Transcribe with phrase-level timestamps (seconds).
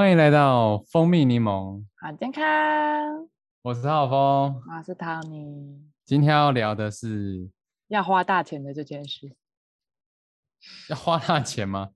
[0.00, 2.42] 欢迎来到蜂蜜柠檬，好健康，
[3.60, 4.18] 我是浩峰。
[4.66, 5.78] 我是 Tony。
[6.06, 7.50] 今天要聊的是
[7.88, 9.36] 要花大钱的这件事，
[10.88, 11.90] 要花大钱吗？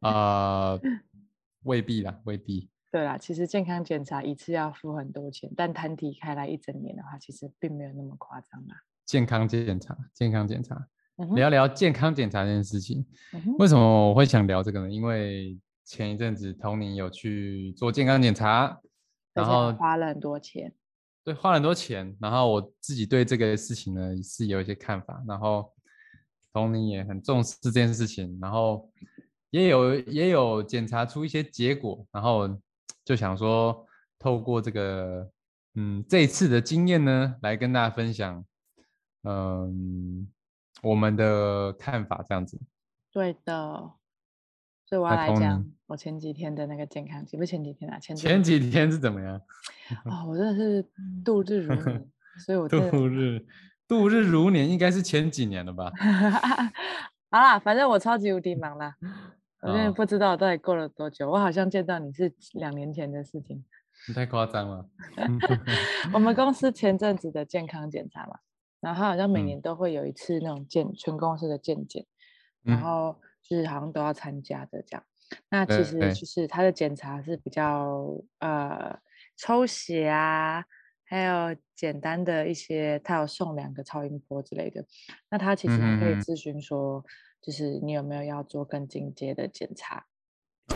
[0.00, 0.76] 呃，
[1.62, 2.68] 未必啦，未必。
[2.90, 8.74] 对啦，其实健康检查一次要付很多钱，但摊提开来一整年的话，其实并没有那么夸张啦。
[9.04, 10.84] 健康检查，健康检查，
[11.36, 13.06] 聊聊健康检查这件事情。
[13.34, 14.90] 嗯为什么我会想聊这个呢？
[14.90, 18.78] 因为前一阵子 Tony 有去做健康检查，
[19.32, 20.74] 然后花了很多钱。
[21.24, 25.72] 对花了很多钱，然后我自己对这个事情呢是有一些看法，然后
[26.52, 28.88] Tony 也很重视这件事情，然后
[29.50, 32.48] 也有也有检查出一些结果，然后
[33.04, 33.86] 就想说
[34.18, 35.28] 透过这个
[35.74, 38.44] 嗯这一次的经验呢，来跟大家分享
[39.22, 40.28] 嗯
[40.82, 42.60] 我们的看法这样子。
[43.10, 43.92] 对的，
[44.84, 49.40] 所以我要来讲我前几天的那个健康检，不是前几天啊，前前几天是怎么样？
[50.04, 50.84] 哦，我真的是
[51.24, 52.10] 度日如年，
[52.44, 53.46] 所以我度日
[53.86, 55.92] 度日如年，应该是前几年了吧？
[57.30, 58.96] 好啦，反正我超级无敌忙啦，
[59.62, 61.30] 我真的哦不知道到底过了多久。
[61.30, 63.64] 我好像见到你是两年前的事情。
[64.08, 64.86] 你太夸张了。
[66.12, 68.38] 我们公司前阵子的健康检查嘛，
[68.80, 72.04] 然后它好像每嗯年都会有一次那种健全公司的健检，
[72.62, 75.04] 然嗯后就是好像都要参加的这样。
[75.48, 78.98] 那其实就是他的检查是比较呃
[79.36, 80.64] 抽血啊，
[81.04, 84.84] 还有简单的一些，他有送两个超音波之类的。
[85.30, 87.04] 那他其实还可以咨询说，
[87.40, 90.06] 就是你有没有要做更进阶的检查。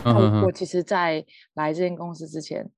[0.03, 2.69] 我我其实，在来这间公司之前，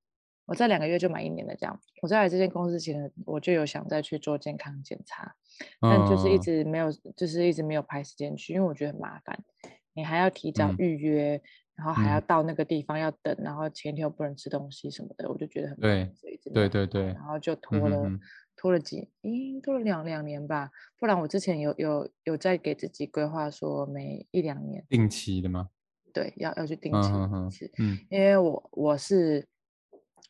[0.45, 1.55] 我在两个月就满一年了。
[1.55, 5.35] 这样，我在来这间公司前，我就有想再去做健康检查，
[5.79, 6.41] 但就是一嗯。
[6.41, 9.43] 直没有，就是一直没有排时间去，因为我觉得很麻烦，
[9.93, 10.75] 你还要提早嗯。
[10.79, 11.41] 预约，
[11.75, 16.13] 然后还要嗯到那个地方要等，然后前一天又不能吃东西什么的，我就觉得很麻对
[16.53, 18.09] 对对对然后就拖了
[18.55, 25.69] 拖了几，咦，拖了两两年吧，不然我之前有有有在给自己规划说每一两年，定期的吗？
[26.13, 27.01] 对，要要去定嗯
[27.49, 27.73] 期一次。
[27.79, 29.47] 嗯因为我我是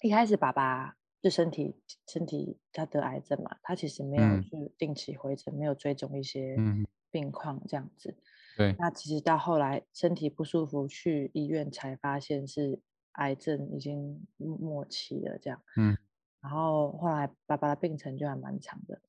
[0.01, 1.75] 一开始爸爸就身体
[2.07, 8.15] 身体他得癌症嘛，他其实没有嗯去定期回诊，没有追踪一些嗯病况这样子。
[8.57, 12.79] 对，那其实到后来身体不舒服去医院才发现是
[13.13, 15.61] 癌症已经末末期了这样。
[15.77, 15.97] 嗯
[16.41, 19.01] 然后后来爸爸的病程就还蛮长的，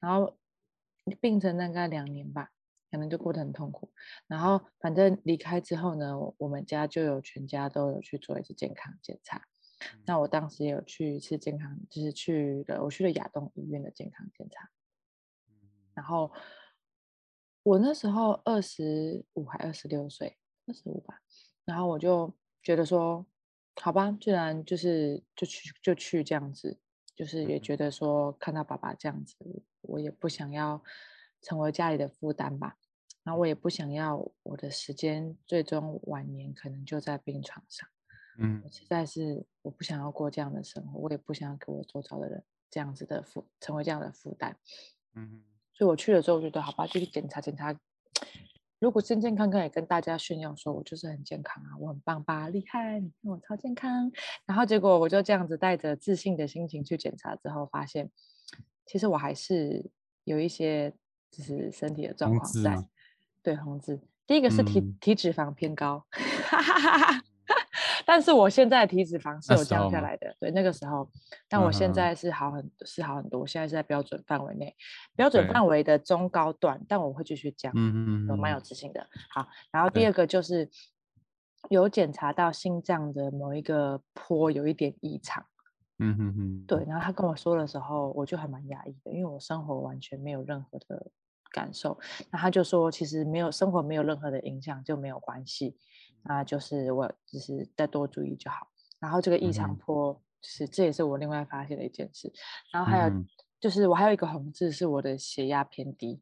[0.00, 0.36] 然后
[1.20, 2.50] 病程大概两年吧，
[2.90, 3.92] 可能就过得很痛苦。
[4.26, 9.40] 然后反正离开之后呢，我我们家就有全家都有去做一次健康检查。
[10.04, 14.68] 那我当时也有去一次健康，就是去了我去了亚东医院的健康检查。
[15.94, 16.32] 然后
[17.62, 21.20] 我那时候二十五还二十六岁，二十五吧。
[21.64, 23.26] 然后我就觉得说，
[23.76, 26.78] 好吧，既然就是就去就去这样子，
[27.14, 29.36] 就是也嗯觉得说看到爸爸这样子，
[29.82, 30.82] 我也不想要
[31.42, 32.76] 成为家里的负担吧。
[33.22, 37.86] 然后我也不想要我的时间最终晚年可能就在病床上。
[38.38, 44.56] 嗯我实在是我不想要过这样的生活，我也不想要给我周遭的人这样子的负成为这样的负担。
[45.14, 45.44] 嗯
[45.80, 47.74] 所以我去了之后，我觉得好吧，就去检查检查。
[48.80, 54.12] 如果健健康康，也跟大家炫耀说我就是很健康啊，我很棒吧，厉害，你看我超健康。
[54.44, 58.10] 然后结果我就这样子带着自信的心情去检查之后，发现
[58.84, 59.90] 其实我还是
[60.24, 60.92] 有一些
[61.30, 62.76] 就是身体的状况在。
[63.42, 63.98] 对，红字。
[64.26, 66.04] 第一个是体、嗯体脂肪偏高，
[68.10, 71.08] 但是我现在的体脂肪是有降下来的，对那个时候，
[71.48, 74.74] 但我现嗯在是好很是好很多，现在是在标准范围内，
[75.14, 75.52] 标准对。
[75.52, 79.06] 范围的中高段，但我会继续降，嗯嗯我蛮有嗯自信的。
[79.32, 80.68] 好，然后第二个就是
[81.68, 85.46] 有检查到心脏的某一个坡有一点异常，
[86.00, 91.12] 嗯嗯嗯，对，然后他跟我说的时候，我就还蛮压抑的，因为我生活完全没有任何的
[91.52, 91.96] 感受。
[92.32, 95.76] 那他就说，其实没有生活没有任何的影响就没有关系，
[96.24, 98.68] 那就是我只是再多注意就好。
[98.98, 102.32] 然后这个异常坡，就是这也是我另外发现的一件事。
[102.72, 103.26] 然后还有嗯
[103.58, 106.20] 就是我还有一个红字是我的血压偏低，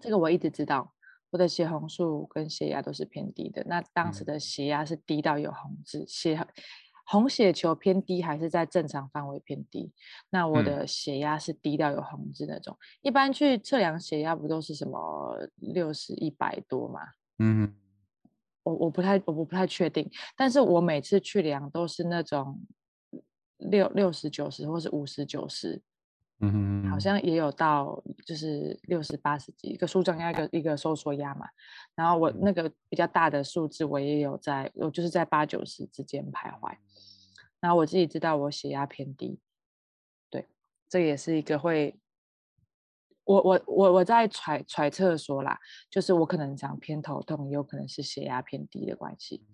[0.00, 0.94] 这个我一直知道。
[1.32, 6.44] 我的血红素跟血压都是偏低的，那当时嗯的血压是低到有红字，血
[7.06, 9.92] 红血球偏低还是在正常范围偏低？
[10.30, 12.76] 那我嗯的血压是低到有红字那种。
[13.02, 17.00] 一般去测量血压不都是什么六十一百多吗？
[17.38, 17.76] 嗯
[18.70, 22.60] 我我不太我不太确定，但是我每次去量都是那种
[23.58, 25.80] 六六十九十或是五十九十，
[26.40, 31.46] 嗯嗯，好像也有到就是六十八十几，一个舒张压一个一个收缩压嘛。
[31.94, 36.74] 然后我那个比较大的数字，我也有在，我就是在八九十之间徘徊。
[37.60, 39.38] 然后我自己知道我血压偏低，
[40.30, 40.48] 对，
[40.88, 41.99] 这也是一个会，
[43.32, 49.46] 我我我我在揣揣测说啦，就是我可能讲偏头痛，也有可能是血压偏低的关系。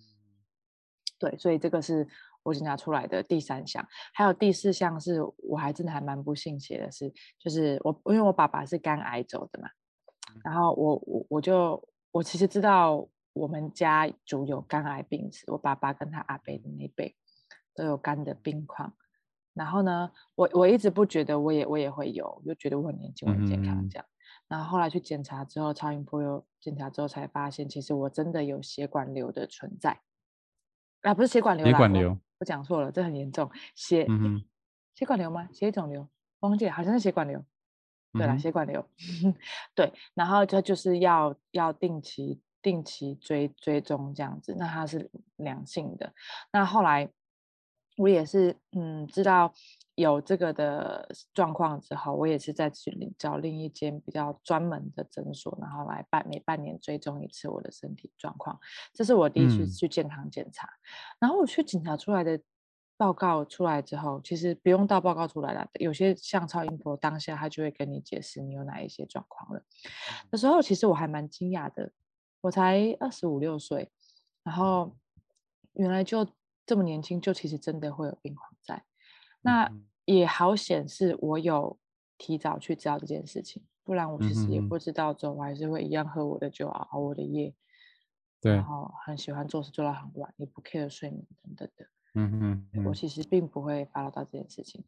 [1.19, 2.07] 对，所以这个是
[2.43, 9.69] 我检查出来的第三项，还有第四项是我还真的还蛮不信邪的是，就是我因为我爸爸是肝癌走的嘛，
[10.45, 11.83] 然后我我我就
[12.13, 17.15] 我其实知道我们家族有肝癌病史，我爸爸跟他阿伯的那辈。
[17.79, 18.95] 都有肝的病况，
[19.57, 24.07] 然后呢，我我一直不觉得我也我也会有，就觉得我很年轻，我很健康这样。
[24.49, 29.99] 然后后来去检查之后，超音波又检查之后才发现，其实我真的有血管瘤的存在。
[31.01, 33.51] 啊，不是血管瘤，血管瘤，我讲错了，这很严重。
[33.75, 34.07] 血
[34.95, 35.49] 血管瘤吗？
[35.55, 36.07] 血肿瘤？
[36.41, 37.43] 忘记，好像是血管瘤。
[38.13, 38.87] 对了，血管瘤。
[39.75, 46.13] 对，然后它就是要要定期定期追追踪这样子，那它是良性的。
[46.53, 47.11] 那后来。
[47.97, 49.53] 我也是，嗯，知道
[49.95, 58.61] 有这个的状况之后，我也是在去找另一间比较专门的诊所，然后来半每半年追踪一次我的身体状况。
[58.93, 60.69] 这是我第一次去健康检查，
[61.19, 62.39] 然后我去检查出来的
[62.99, 69.63] 报告出来之后，其实不用到报告出来了，有些像超音波当下他就会跟你解释你有哪一些状况了。
[70.31, 71.91] 那时候其实我还蛮惊讶的，
[72.43, 73.91] 我才二十五六岁，
[74.43, 74.95] 然后
[75.73, 76.29] 原来就。
[76.67, 78.85] 这么年轻就其实真的会有病况在，
[79.41, 79.71] 那
[80.05, 81.79] 也好显示我有
[82.19, 87.55] 提早去知道这件事情，不然我其实也不知道，之后我还是会一样喝我的酒熬我的夜，
[88.41, 94.85] 对，然后很喜欢做事做到很晚，也不 care 睡眠等等的，嗯嗯，我其实并不会发到这件事情，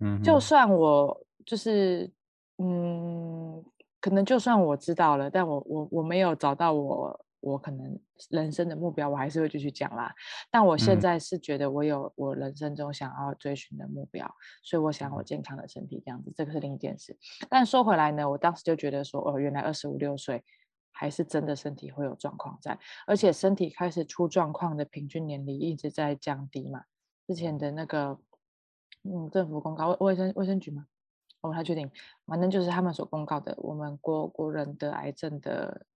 [0.00, 2.10] 嗯，就算我就是
[2.56, 3.62] 嗯，
[4.00, 7.24] 可能就算我知道了，但我我我没有找到我。
[7.40, 7.98] 我可能
[8.30, 10.12] 人生的目标，我还是会继续讲啦。
[10.50, 14.28] 但我现在是觉得我有我人生中想要追寻的目标，
[14.62, 17.16] 所以我想我健康的身体这样子，这个是另一件事。
[17.48, 20.42] 但说回来呢，我当时就觉得说，哦，原来二十五六岁
[20.90, 22.76] 还是真的身体会有状况在，
[23.06, 26.82] 而且身体开始出状况的平均年龄一直在降低嘛。
[27.26, 28.18] 之前的那个
[29.04, 30.86] 嗯，政府公告卫卫生卫生局嘛，
[31.40, 31.88] 我不太确定，
[32.26, 35.86] 反正就是他们所公告的，我们国国人得癌症的。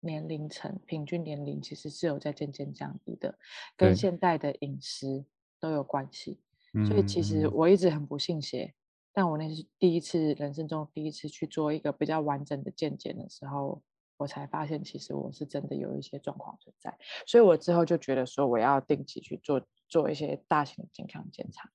[0.00, 3.38] 年龄层平均年龄其实是有在渐渐降低的，
[3.76, 5.24] 跟现代的饮食
[5.58, 6.40] 都有关系。
[6.88, 8.74] 所以其实我一直很不信邪，
[9.12, 13.82] 但我那是第一次人生中第一次去做一个比较完整的健检的时候，
[14.16, 16.96] 我才发现其实我是真的有一些状况存在。
[17.26, 21.68] 所以我之后就觉得说我要定期去做做一些大型的健康检查。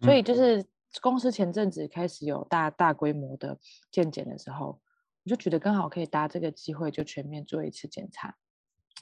[0.00, 0.66] 所以就是
[1.00, 3.58] 公司前阵子开始有大大规模的
[3.90, 4.80] 健检的时候。
[5.28, 8.34] 我就觉得刚好可以搭这个机会，就全面做一次检查，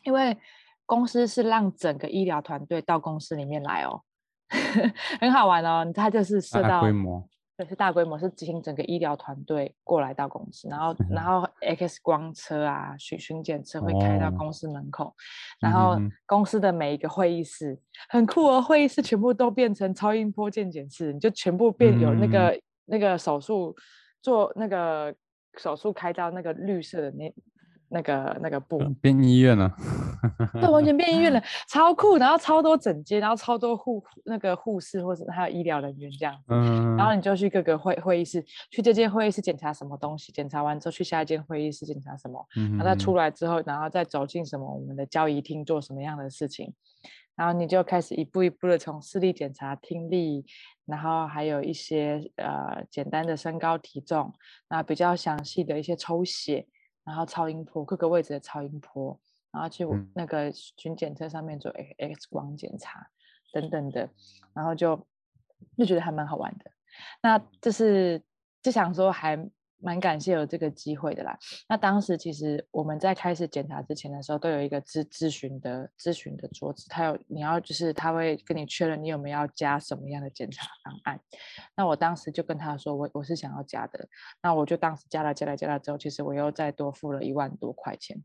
[0.02, 0.36] 因为
[0.84, 4.02] 公司是让整个医疗团队到公司里面来哦，
[5.20, 5.88] 很好玩哦。
[5.94, 15.14] 他就是设到规模，对，是大规模，是执行整个医疗团队过来到公司，然后 然后 X 光车啊、巡巡检车会开到公司门口，
[15.60, 15.96] 然后
[16.26, 23.72] 公司的每一个会议室很酷哦，会议室全部都变成超音波健检室，你就全部变有那个那个手术
[24.20, 25.14] 做那个。
[25.58, 27.34] 手术开到那个绿色的那
[27.88, 29.72] 那个那个布，变医院了，
[30.54, 32.16] 对，完全变医院了， 超酷。
[32.16, 36.36] 然后超多整间，然后超多护那个护士或者还有医疗人员这样。
[36.48, 36.96] 嗯。
[36.96, 42.44] 然后你就去各个会会议室，去这间会议室检查什么东西，检查完之后去下一间会议室检查什么。
[42.56, 42.70] 嗯。
[42.72, 46.74] 然后再出来之后，然后再走进什么我们的交易厅做什么样的事情，
[47.36, 50.44] 然后你就开始一步一步的从视力检查、听力。
[50.86, 54.32] 然后还有一些呃简单的身高体重，
[54.68, 56.64] 那比较详细的一些抽血，
[57.04, 63.08] 然后超音波各个位置的超音波，然后去那个巡检车上面做 X 光检查
[63.52, 64.08] 等等的，
[64.54, 64.96] 然后就
[65.76, 66.70] 就觉得还蛮好玩的。
[67.20, 68.22] 那这是
[68.62, 69.36] 就想说还。
[69.78, 71.38] 蛮感谢有这个机会的啦。
[71.68, 81.20] 那当时其实我们在开始检查之前的时候，都有一个咨咨询的咨询的桌子，他有你要就是他会跟你确认你有没有要加什么样的检查方案。
[81.76, 84.08] 那我当时就跟他说，我我是想要加的。
[84.42, 88.22] 那我就当时加了加了加了之后，其实我又再多付了一万多块钱。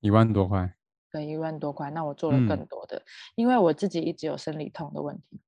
[0.00, 0.74] 一万多块。
[1.10, 1.90] 对，一万多块。
[1.90, 3.02] 那我做了更多的，
[3.36, 5.40] 因为我自己一直有生理痛的问题，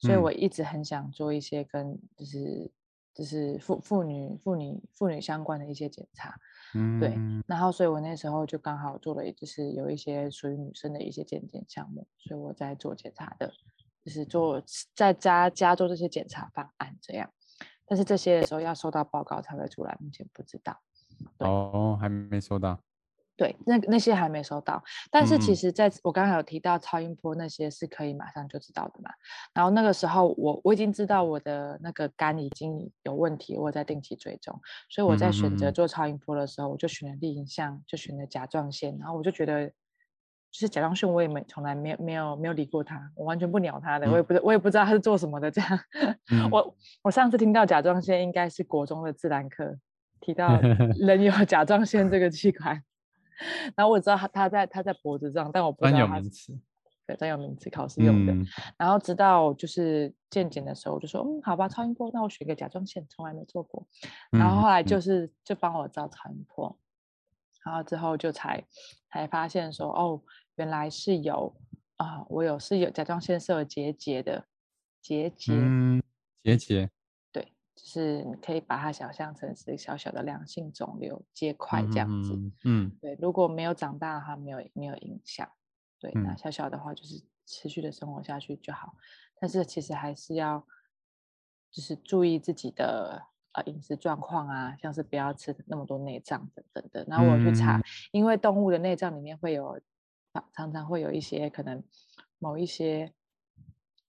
[0.00, 2.70] 所以我一直很想做一些跟就是。
[3.14, 6.34] 就是妇妇女妇女妇女相关的一些检查，
[6.74, 7.16] 嗯，对，
[7.46, 13.52] 然后所以我那时候就刚好做了，就是有一些属于女生的一些健检项目，所以我在做检查的，
[14.04, 14.60] 就是做
[14.94, 17.30] 在家家做这些检查方案这样，
[17.86, 20.80] 但是这些的时候要收到报告才会出来，目前不知道。
[21.38, 22.80] 哦，还没收到。
[23.36, 29.10] 对，那那些还没收到，但是其实在我刚才有提到超音波那些是可以马上就知道的嘛。
[29.52, 39.70] 然后那个时候我我已经知道我的那个肝已经有问题，我有在定期追踪，所以我在选择做超音波的时候，我就选了立影像，就选了甲状腺，然后我就觉得。
[40.56, 45.50] 就是甲状腺，我也没从来没有没有没有理过它，我完全不鸟它的，我也不知我也不知道它是做什么的。
[45.50, 45.80] 这样，
[46.30, 49.76] 嗯 我我上次听到甲状腺应该是国中的自然课
[50.20, 50.60] 提到
[50.96, 52.80] 人有甲状腺这个器官，
[53.76, 56.58] 然后我知道他他在他在脖子上，但我不知道他是有名词。
[57.06, 58.32] 对专有名词考试用的。
[58.32, 58.46] 嗯
[58.78, 63.86] 然后直到就是健检的时候，我就说嗯好吧，超音波，那我选个甲状腺，从来没做过。
[64.30, 66.78] 然后后来嗯就是就帮我照超音波，
[67.62, 68.64] 然后之后就才
[69.10, 70.22] 才发现说哦，
[70.54, 71.54] 原来是有
[71.96, 74.46] 啊、我有是有甲状腺是有结节的
[75.00, 76.02] 结节，嗯，
[76.42, 76.90] 结节对，
[77.74, 82.32] 就是你可以把它想象成是小小的良性肿瘤结块这样子。
[82.34, 85.50] 嗯嗯对，如果没有长大的话，没有没有影响。
[85.98, 88.94] 对，那嗯小小的话就是持续的生活下去就好。
[89.40, 90.64] 但是其实还是要，
[91.72, 97.04] 就是注意自己的呃饮食状况啊，像是不要吃那么多内脏等等的。
[97.08, 99.80] 然后我去查，嗯因为动物的内脏里面会有，
[100.32, 101.82] 常常常会有一些可能
[102.38, 103.12] 某一些。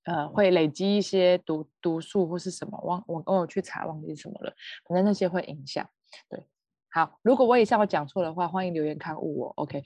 [0.06, 4.54] 呃，会累积一些毒毒素或是什么，忘我我有去查，忘记什么了。
[4.88, 5.88] 反正那些会影响。
[6.30, 6.48] 对，
[6.90, 9.48] 好，如果我以上我讲错的话，欢迎留言刊物我。
[9.58, 9.84] OK，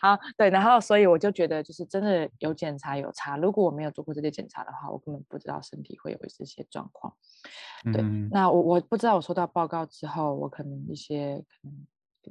[0.00, 3.36] 好，对，然后所以我就觉得，就是真的有检查有查。
[3.36, 7.12] 如果我没有做过这些检查的话，我根本不知道身体会有这些状况。
[7.92, 11.86] 对，嗯那我我不知道我收到报告之后，我可能一些可能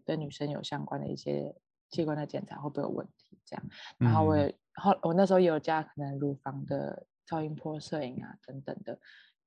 [0.05, 1.53] 跟女生有相关的一些
[1.89, 3.37] 器官的检查会不会有问题？
[3.43, 3.65] 这样，
[3.97, 8.99] 然后我嗯也后我那时候有加可能乳房的超音波摄影啊等等的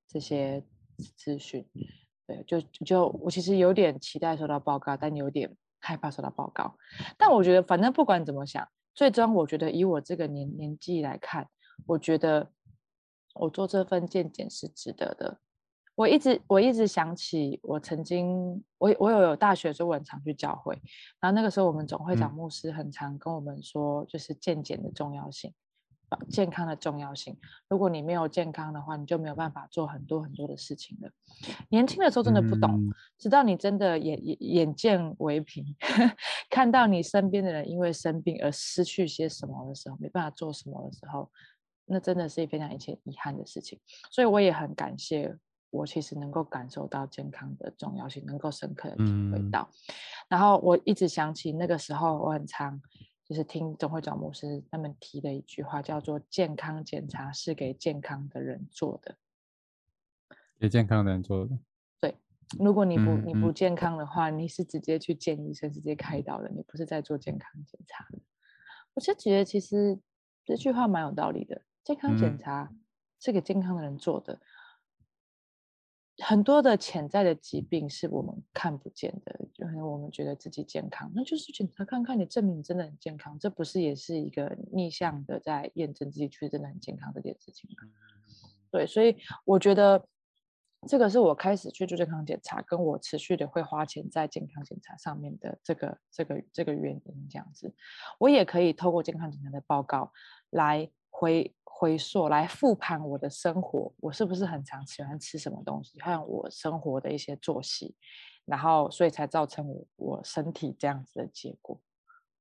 [0.06, 0.64] 这些
[1.16, 1.66] 资讯。
[2.26, 6.76] 对，就就我其实有点期待收到报告，但有点害怕收到报告。
[7.18, 11.48] 但我觉得，反正不管怎么想，最终我觉得以我这个年年纪来看，
[11.86, 12.52] 我觉得
[13.34, 15.40] 我做这份健检是值得的。
[16.02, 20.74] 我一直我一直想起我曾经我我有有大学的时候我很常去教会，
[21.20, 25.52] 然后那个时候我们总会长嗯牧师很常跟我们说，就是健检的重要性。
[26.08, 27.34] 呃健康的重要性。
[27.70, 31.10] 如果你没有健康的话，你就没有办法做很多很多的事情了。
[31.70, 35.64] 年轻的时候真的不懂，嗯直到你真的眼眼眼见为凭，
[36.50, 41.30] 看到你身边的人因为生病而失去些什么的时候，没办法做什么的时候，
[41.86, 43.80] 那真的是非常一件遗憾的事情。
[44.10, 45.34] 所以我也很感谢
[45.72, 49.02] 我其实能够感受到健康的重要性，能够深刻的体
[49.32, 49.68] 会嗯到。
[50.28, 52.80] 然后我一直想起那个时候，我很常
[53.24, 59.16] 就是听总会长牧师他们提的一句话，叫做“健康检查是给健康的人做的”。
[60.60, 61.58] 给健康的人做的。
[62.00, 62.14] 对
[62.58, 68.18] 如果你不你不健康的话，你是直接去见医生，直接开刀的，你不是在做健康检查的。
[68.94, 69.98] 我就觉得其实
[70.44, 72.70] 这句话蛮有道理的，健康检嗯查
[73.18, 74.38] 是给健康的人做的。
[76.22, 87.88] 很多的潜在的疾病是我们看不见的，就可能我们觉得自己健康，那就是检查看看你证明你真的很健康，这不是也是一个逆向的在验证自己确实真的很健康这件事情吗？
[88.70, 90.06] 对，所以我觉得
[90.88, 97.28] 这个是我开始去做健康检查，跟我持续的会花钱在健康检查上面的这个这个这个原因。
[97.28, 97.74] 这样子，
[98.18, 100.12] 我也可以透过健康检查的报告
[100.50, 107.96] 来回回溯，来复盘我的生活，我是不是很常喜欢吃什么东西，还有我生活的一些作息，
[108.44, 111.80] 然后所以才造成我我身体这样子的结果。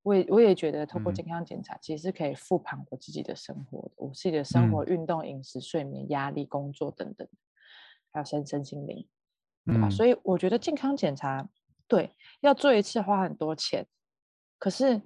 [0.03, 7.27] 我也我也觉得，透过嗯健康检查，其实是可以复盘我自己的生活的，我自己的生活、运动、饮食、睡眠、压力、工作等等，
[8.11, 9.07] 还有身身心灵，
[9.65, 9.87] 对吧？
[9.87, 11.49] 嗯所以我觉得健康检查，
[11.87, 13.87] 对，要做一次花很多钱，
[14.59, 15.01] 可是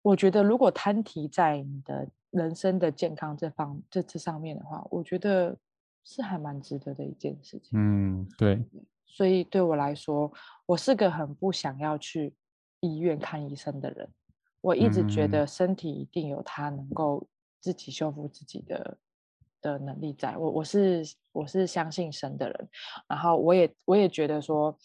[0.00, 5.56] 我觉得如果摊提在你的人生的健康这方这这上面的话，我觉得
[6.04, 7.70] 是还蛮值得的一件事情。
[7.72, 8.62] 嗯，对，
[9.06, 10.32] 所以对我来说，
[10.66, 12.34] 我是个很不想要去
[12.80, 14.08] 医院看医生的人。
[14.60, 17.26] 我一直觉嗯得身体一定有它能够
[17.60, 18.98] 自己修复自己的
[19.60, 20.36] 的能力在。
[20.36, 22.68] 我我是我是相信神的人，
[23.08, 24.76] 然后我也我也觉得说，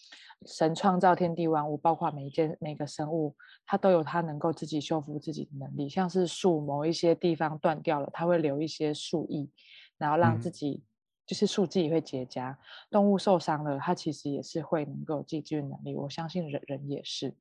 [0.46, 5.90] 神创造天地万物，包括每一件每个生物，它都有它能够自己修复自己的能力。
[5.90, 9.50] 像是树某一些地方断掉了，它会留一些树液，
[9.98, 10.84] 然后让自嗯己。
[11.26, 12.54] 就是树自己会结痂，
[12.92, 15.96] 动物受伤了，它其实也是会能够有自救的能力。
[15.96, 17.34] 我相信人人也是。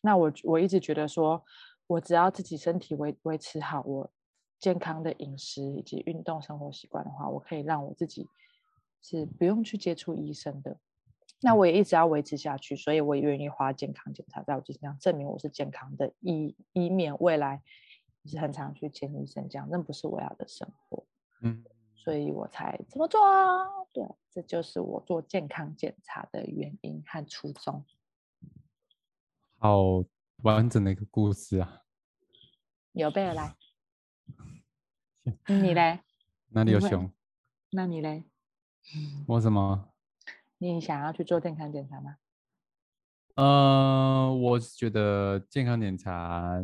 [0.00, 1.40] 那我我一直觉得说，
[1.86, 4.10] 我只要自己身体维维持好我
[4.60, 8.28] 健康的饮食以及运动生活习惯的话，我可以让我自己
[9.02, 10.78] 是不用去接触医生的。
[11.40, 17.62] 那我也一直要维持下去，所以我也愿意花健康检查在我身上，证明我是健康的，以以免未来
[18.26, 21.06] 是很常去见医生这样，那不是我要的生活。
[21.40, 21.64] 嗯，
[21.94, 23.64] 所以我才怎么做啊。
[23.94, 27.82] 对，这就是我做健康检查的原因和初衷。
[29.56, 30.04] 好
[30.42, 31.84] 完整的一个故事啊！
[32.92, 33.56] 有备而来。
[35.46, 36.00] 你嘞？
[36.50, 37.10] 哪里有熊？
[37.70, 38.24] 那你嘞？
[39.28, 39.88] 我什么？
[40.58, 42.16] 你想要去做健康检查吗？
[43.36, 46.62] 呃，我是觉得健康检查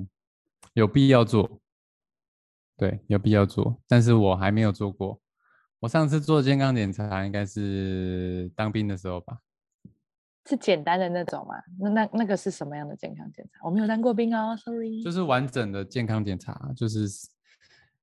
[0.74, 1.60] 有必要做，
[2.76, 5.20] 对，有必要做，但是我还没有做过。
[5.78, 9.38] 我上次做健康检查应该是当兵的时候吧，
[10.46, 11.54] 是简单的那种吗？
[11.78, 13.60] 那那那个是什么样的健康检查？
[13.64, 15.02] 我没有当过兵哦，sorry。
[15.02, 17.06] 就是完整的健康检查，就是，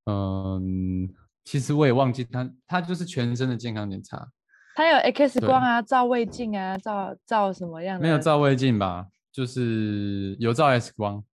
[0.05, 1.07] 嗯，
[1.43, 4.27] 其实我也忘记他，他就是全身的健康检查，
[4.75, 8.03] 他有 X 光啊，照胃镜啊，照照什么样的？
[8.03, 11.23] 没有，照胃镜吧，就是有照 X 光，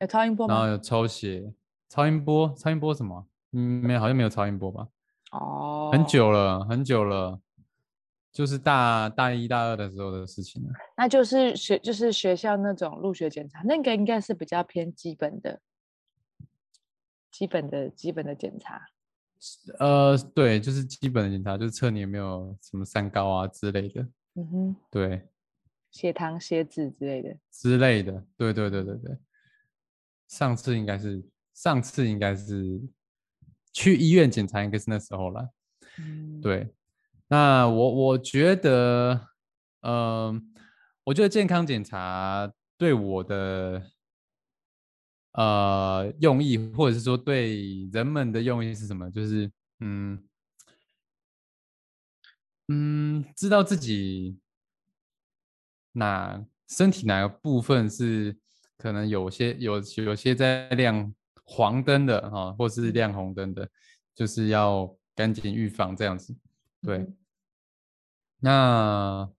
[0.00, 0.54] 有超音波吗？
[0.54, 1.52] 然后有抽血，
[1.88, 3.26] 超音波，超音波什么？
[3.52, 4.86] 嗯，没有，好像没有超音波吧。
[5.32, 6.04] 哦，很。
[6.04, 7.38] 久了，很久了，
[8.32, 10.68] 就是大大一大二的时候的事情了。
[10.96, 15.58] 那就是学就是学校那种入学检查，那个应该是比较偏基本的，
[17.36, 18.80] 基本的基本的检查。
[19.78, 24.00] 呃，对，就是基本的检查，就是测你有没有什么三高啊之类的，
[24.36, 25.28] 嗯哼，对，
[25.90, 27.36] 血糖、血脂之类的。
[27.52, 29.18] 之类的，对对对对对。
[30.28, 32.80] 上次应该是上次应该是
[33.70, 35.50] 去医院检查，应该是那时候了。
[35.98, 36.74] 嗯，对，
[37.28, 39.28] 那我我觉得，
[39.82, 40.54] 嗯、
[41.04, 43.82] 我觉得健康检查对我的
[45.36, 49.10] 呃用意，或者是说对人们的用意是什么？
[49.10, 49.50] 就是
[49.80, 50.22] 嗯
[52.68, 54.38] 嗯，知道自己
[55.92, 58.36] 哪身体哪个部分是
[58.76, 63.68] 可能有些有有些在亮黄灯的哈、或是嗯亮红灯的，
[64.14, 66.36] 就是要赶紧预防这样子。
[66.82, 67.16] 对，嗯
[68.38, 69.30] 那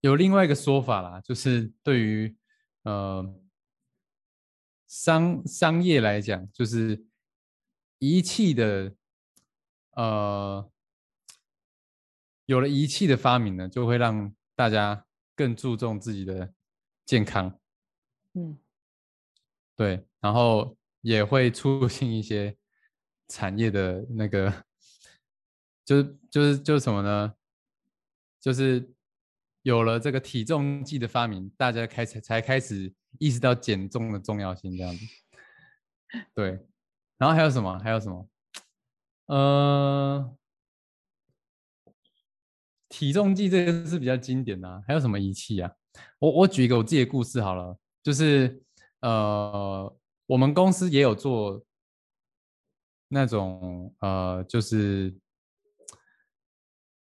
[0.00, 2.36] 有另外一个说法啦，就是对于
[2.82, 3.24] 呃
[4.92, 7.02] 商商业来讲，就是
[7.98, 8.94] 仪器的
[9.92, 10.70] 呃
[12.44, 16.52] 有了仪器的发明呢，就会让大家更注重自己的
[17.06, 17.58] 健康，
[18.34, 18.58] 嗯
[19.74, 22.54] 对，然后也会促进一些
[23.28, 24.66] 产业的那个，
[25.86, 27.34] 就是就是就是什么呢？
[28.38, 28.92] 就是
[29.62, 35.04] 有了这个体重计的发明，大家开始才开始意识到减重的重要性，这样子。
[36.34, 36.66] 对，
[37.18, 37.78] 然后还有什么？
[37.78, 38.28] 还有什么？
[39.26, 40.36] 呃，
[42.88, 45.72] 体重计这个是比较经典的、还有什么仪器啊？
[46.18, 48.62] 我我举一个我自己的故事好了，就是
[49.00, 49.96] 呃，
[50.26, 51.64] 我们公司也有做
[53.08, 55.14] 那种呃，就是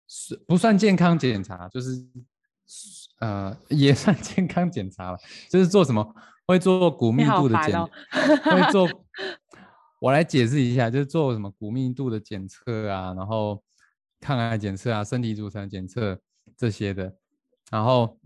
[0.09, 1.91] 是不算健康检查，就是
[3.21, 5.19] 呃 也算健康检查了，
[5.51, 6.15] 就是做什么
[6.47, 7.89] 会做骨密度的检，哦
[8.45, 8.89] 会做。
[9.99, 13.63] 我来解释一下，就是做什么骨密度的检测啊，然后
[14.21, 16.21] 抗癌检测啊，身体组成检测
[16.55, 17.17] 这些的，
[17.71, 18.19] 然后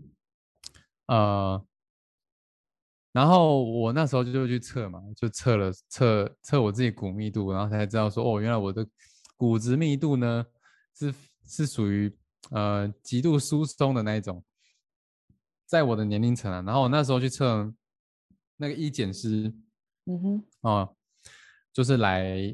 [1.07, 1.65] 呃，
[3.13, 8.85] 然后我那时候就去测嘛，就测了测测我自己骨密度，然后才知道说，哦，原来我的
[9.37, 10.45] 骨质密度呢
[10.93, 11.13] 是
[11.47, 12.13] 是属于
[12.51, 14.43] 呃极度疏松的那一种，
[15.71, 16.61] 在我的年龄层啊。
[16.65, 17.73] 然后我那时候去测
[18.57, 19.53] 那个医检师
[20.05, 20.95] 嗯哼，哦，
[21.71, 22.53] 就是来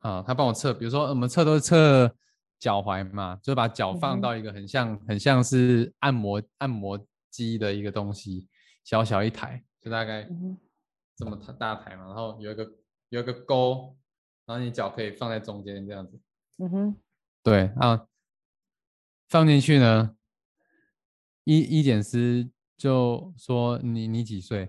[0.00, 2.12] 啊、他帮我测，比如说我们测都是测
[2.58, 6.98] 脚踝嘛，就是把脚放到一个很像很像是按摩按摩
[7.30, 8.48] 机的一个东西，
[8.82, 10.28] 小小一台，就大概
[11.16, 12.72] 这么大大台嘛，然后有一个
[13.10, 13.96] 有一个钩，
[14.46, 16.18] 然后你脚可以放在中间这样子。
[16.58, 16.96] 嗯哼，
[17.44, 18.06] 对啊，
[19.28, 20.16] 放进去呢，
[21.48, 24.68] 医医检师就说你你几岁？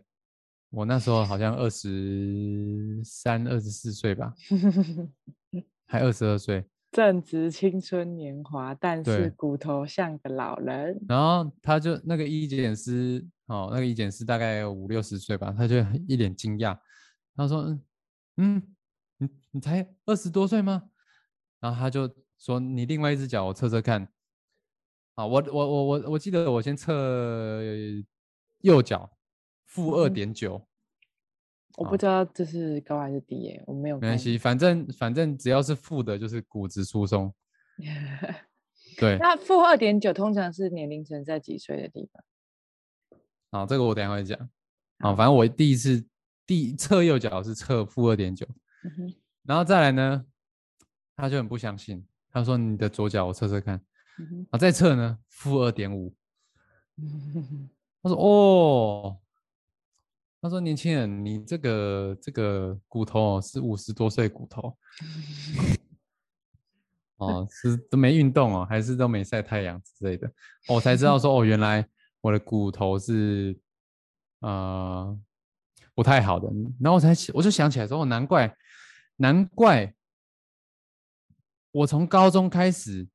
[0.69, 4.33] 我那时候好像二十三、二十四岁吧，
[5.85, 6.63] 还二十二岁。
[6.89, 10.97] 正值青春年华，但是骨头像个老人。
[11.09, 15.75] 然后他就那个一检师哦，那个一检师大概五六十岁吧，他就
[16.07, 16.79] 一脸惊讶，
[17.35, 17.63] 他说
[18.37, 18.63] ：“嗯嗯，
[19.17, 20.83] 你你才二十多岁吗？”
[21.59, 24.07] 然后他就说：“你另外一只脚我测测看。”
[25.19, 27.61] 啊，我我我我我记得我先测
[28.61, 29.11] 右脚
[29.65, 30.65] 负二嗯点九，
[31.75, 33.99] 我不知道这是高还是低耶，我没有。
[33.99, 37.33] 没关系，反正反正只要是负的，就是骨质疏松。
[38.97, 42.23] 对，那负二点九通常是年龄层在几岁的地方？
[43.51, 44.39] 好，这个我等一下会讲。
[44.99, 46.01] 啊，反正我第一次
[46.45, 48.47] 第测右脚是测负二点九，
[49.43, 50.25] 然后再来呢，
[51.17, 53.81] 他就很不相信，他说你的左脚我测测看，
[54.51, 56.13] 啊，再测呢负二点五，
[58.03, 59.17] 他说哦，
[60.41, 64.77] 他说年轻人你这个这个骨头哦是五十多岁骨头，
[67.17, 70.27] 哦是都没运动哦，还是都没晒太阳之类的，
[70.67, 71.87] 哦我才知道说哦原来
[72.21, 73.57] 我的骨头是
[74.39, 75.17] 呃
[75.93, 76.47] 不太好的，
[76.79, 78.55] 然后我才起我就想起来说哦难怪
[79.17, 79.93] 难怪
[81.71, 83.05] 我从高中开始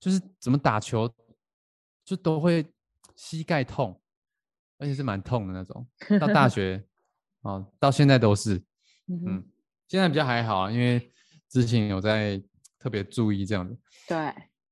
[0.00, 1.12] 就是怎么打球
[2.04, 2.66] 就都会
[3.16, 4.00] 膝盖痛，
[4.78, 5.86] 而且是蛮痛的那种，
[6.20, 6.84] 到大学
[7.42, 8.62] 哦到现在都是，
[9.08, 9.44] 嗯
[9.88, 11.12] 现在比较还好啊，因为
[11.48, 12.42] 之前有在
[12.78, 13.76] 特别注意这样子。
[14.06, 14.16] 对。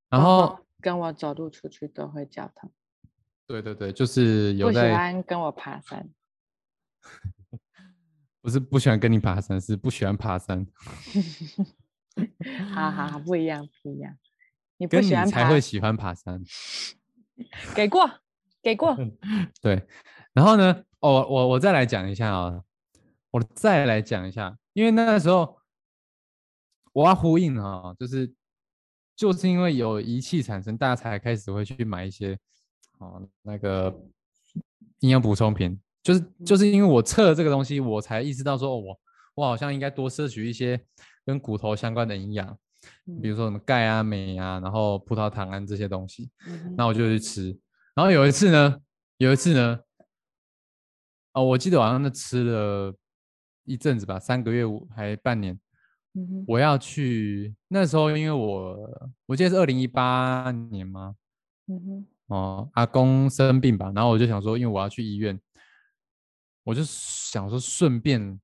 [0.08, 2.70] 然后，跟我走路出去都会脚疼，
[3.46, 6.08] 对对对，就是有不喜，欢跟我爬山。
[8.40, 10.64] 不是不喜欢跟你爬山，是不喜欢爬山，
[12.72, 14.16] 好好好，不一样，不一样。
[14.78, 16.42] 你不跟你喜欢，才会喜欢爬山。
[17.74, 18.08] 给过，
[18.62, 18.96] 给过。
[19.60, 19.86] 对，
[20.32, 22.62] 然后呢，哦，我我再来讲一下啊，
[23.30, 25.58] 我再来讲一下，因为那个时候
[26.92, 28.32] 我要呼应啊，就是
[29.14, 32.38] 就是因为有仪器产生，大家才开始会去买一些
[32.98, 33.94] 哦那个
[35.00, 39.00] 营养补充品，就是就是因为我测了这个东西，我才意识到说，哦，我
[39.34, 40.80] 我好像应该多摄取一些
[41.24, 42.58] 跟骨头相关的营养，
[43.22, 46.30] 比如说什么钙啊、镁啊，然后葡萄糖胺这些东西。
[46.76, 47.58] 那我就去吃。
[47.94, 48.76] 然后有一次呢，
[49.18, 49.78] 有一次呢，
[51.32, 52.94] 哦，我记得好像那吃了
[53.64, 55.58] 一阵子吧，三个月还半年。
[56.18, 58.78] 嗯我要去那时候，因为我
[59.26, 61.14] 我记得是二零一八年吗？
[61.66, 65.38] 嗯哼哦，阿公生病吧，然后我就想说，因为我要去医院，
[66.64, 68.40] 我就想说顺便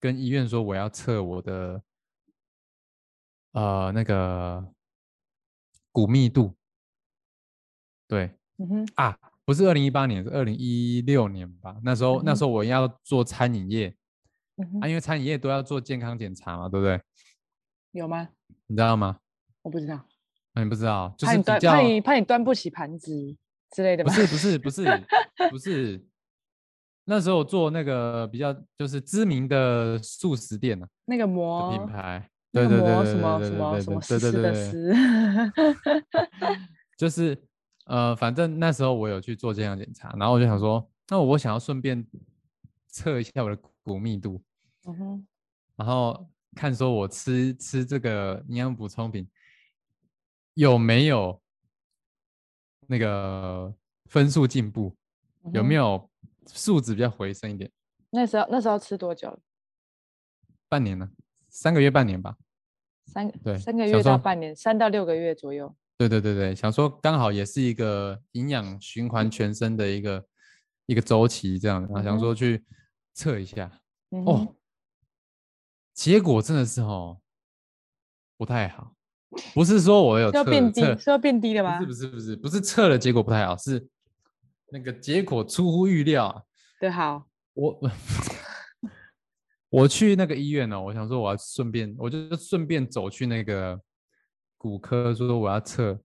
[0.00, 1.80] 跟医院说我要测我的
[3.52, 4.66] 呃那个
[5.90, 6.54] 骨密度，
[8.08, 11.78] 对，嗯哼啊，不是二零一八年，是二零一六年吧？
[11.82, 13.94] 那时候、那时候我要做餐饮业
[14.56, 17.00] 嗯啊，因为餐饮业都要做健康检查嘛，对不对？
[17.92, 18.28] 有吗？
[18.66, 19.18] 你知道吗？
[19.62, 19.96] 我不知道，
[20.54, 23.36] 啊、你不知道，就怕你端是比较怕你怕你端不起盘子
[23.70, 24.12] 之类的吧？
[24.14, 24.84] 不是不是不是
[25.50, 26.06] 不是，
[27.04, 36.58] 那时候做那个比较就是知名的素食店呢、那个模品牌，那对对对什么对什么什么对丝丝的对对对
[36.96, 37.36] 就是
[37.86, 42.06] 呃，反正那时候我有去做健康检查，然后我就想说，那我想要顺便
[42.88, 44.42] 测一下我的骨密度，
[44.86, 45.26] 嗯哼
[45.76, 49.28] 然后看说我吃吃这个营养补充品
[50.54, 51.40] 有没有
[52.86, 53.74] 那个
[54.10, 54.94] 分数进步，
[55.52, 56.08] 有没有？
[56.48, 57.70] 数值比较回升一点？
[58.10, 59.38] 那时候那时候吃多久？
[60.68, 61.08] 半年呢？
[61.52, 62.34] 三个月半年吧？
[63.06, 65.72] 三对三个月到半年，三到六个月左右。
[65.98, 70.26] 对对对对，想说刚好也是一个营养循环全身的一个
[70.86, 72.64] 一个周期这样，然后想说去
[73.12, 73.70] 测一下
[74.10, 74.56] 嗯哦，
[75.92, 77.20] 结果真的是哦
[78.36, 78.94] 不太好，
[79.54, 81.78] 不是说我有要变低，测是要变低了吗？
[81.78, 83.86] 不是不是不是不是测了结果不太好，是
[84.70, 86.42] 那个结果出乎预料啊！
[86.80, 87.78] 对，好，我
[89.72, 93.80] 我去那个医院呢、我想说我要顺便，我就顺便走去那个
[94.58, 95.98] 骨科，说我要测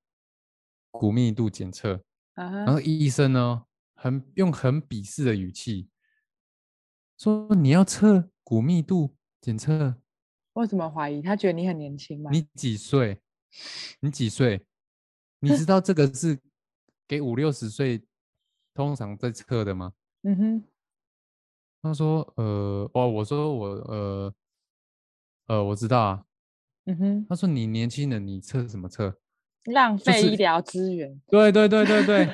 [0.90, 2.02] 骨密度检测，
[2.36, 5.90] 嗯然哼，后医生呢很用很鄙视的语气
[7.18, 9.98] 说你要测骨密度检测，
[10.54, 11.22] 为什么怀疑？
[11.22, 12.32] 他觉得你很年轻吗？
[12.32, 13.22] 你几岁？
[14.00, 14.66] 你几岁？
[15.40, 16.40] 你知道这个是
[17.06, 18.02] 给五六十岁
[18.74, 19.92] 通常在测的吗？
[20.22, 20.64] 嗯哼，
[21.82, 24.34] 他说：“呃，哦，我说我呃
[25.48, 26.24] 呃，我知道啊。
[26.86, 29.18] 嗯哼，他说你年轻人，你测什么测？
[29.66, 32.26] 浪费医疗资源，对对对对对，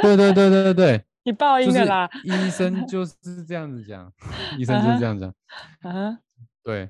[0.00, 2.10] 对对对对对对， 你报就是应了啦。
[2.22, 4.12] 医生 就是这样子讲，
[4.56, 5.34] 医生就是这样讲。
[5.82, 6.18] 嗯哼，
[6.62, 6.88] 对，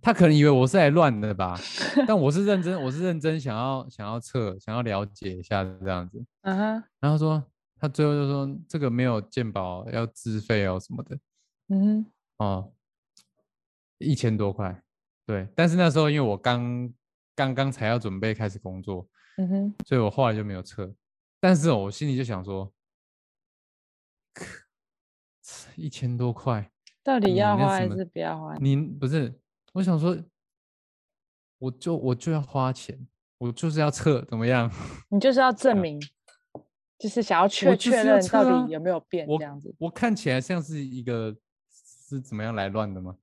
[0.00, 1.56] 他可能以为我是来乱的吧，
[2.08, 6.24] 但我是认真，我是认真想要想要测，想要了解一下这样子。
[6.42, 7.40] 嗯哼，然后说
[7.82, 11.18] 他最后就说这个没有鉴保，要自费哦什么的。”
[11.66, 12.72] 嗯哼，哦，
[13.98, 14.80] 一千多块，
[15.26, 15.48] 对。
[15.56, 16.94] 但是那时候因为我刚
[17.34, 20.94] 刚刚才要准备开始工作，嗯哼，所以我后来就没有测。
[21.40, 22.72] 但是哦我心里就想说，
[25.74, 26.70] 一千多块，
[27.02, 28.56] 到底要花还是不要花？
[28.58, 29.40] 你不是？
[29.72, 30.16] 我想说，
[31.58, 34.70] 我就我就要花钱，我就是要测，怎么样？
[35.10, 36.00] 你就是要证明，
[37.02, 39.74] 就是想要确确认到底有没有变我这样子。
[39.76, 41.34] 我看起来像是一个
[42.08, 43.16] 是怎么样来乱的吗？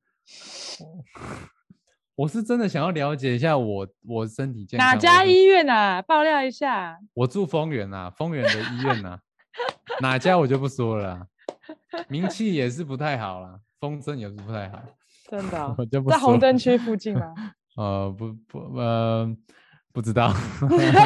[2.16, 4.86] 我是真的想要了解一下我我身体健康。
[4.86, 6.02] 哪家医院啊？
[6.02, 7.00] 爆料一下。
[7.14, 9.22] 我住丰原啊，丰原的医院啊，
[10.02, 11.28] 哪家我就不说了啦，
[12.10, 14.84] 名气也是不太好啦，风声也是不太好，
[15.30, 17.34] 真的哦、我就不在红灯区附近吗？
[17.78, 19.34] 呃，不不呃，
[19.92, 20.34] 不知道。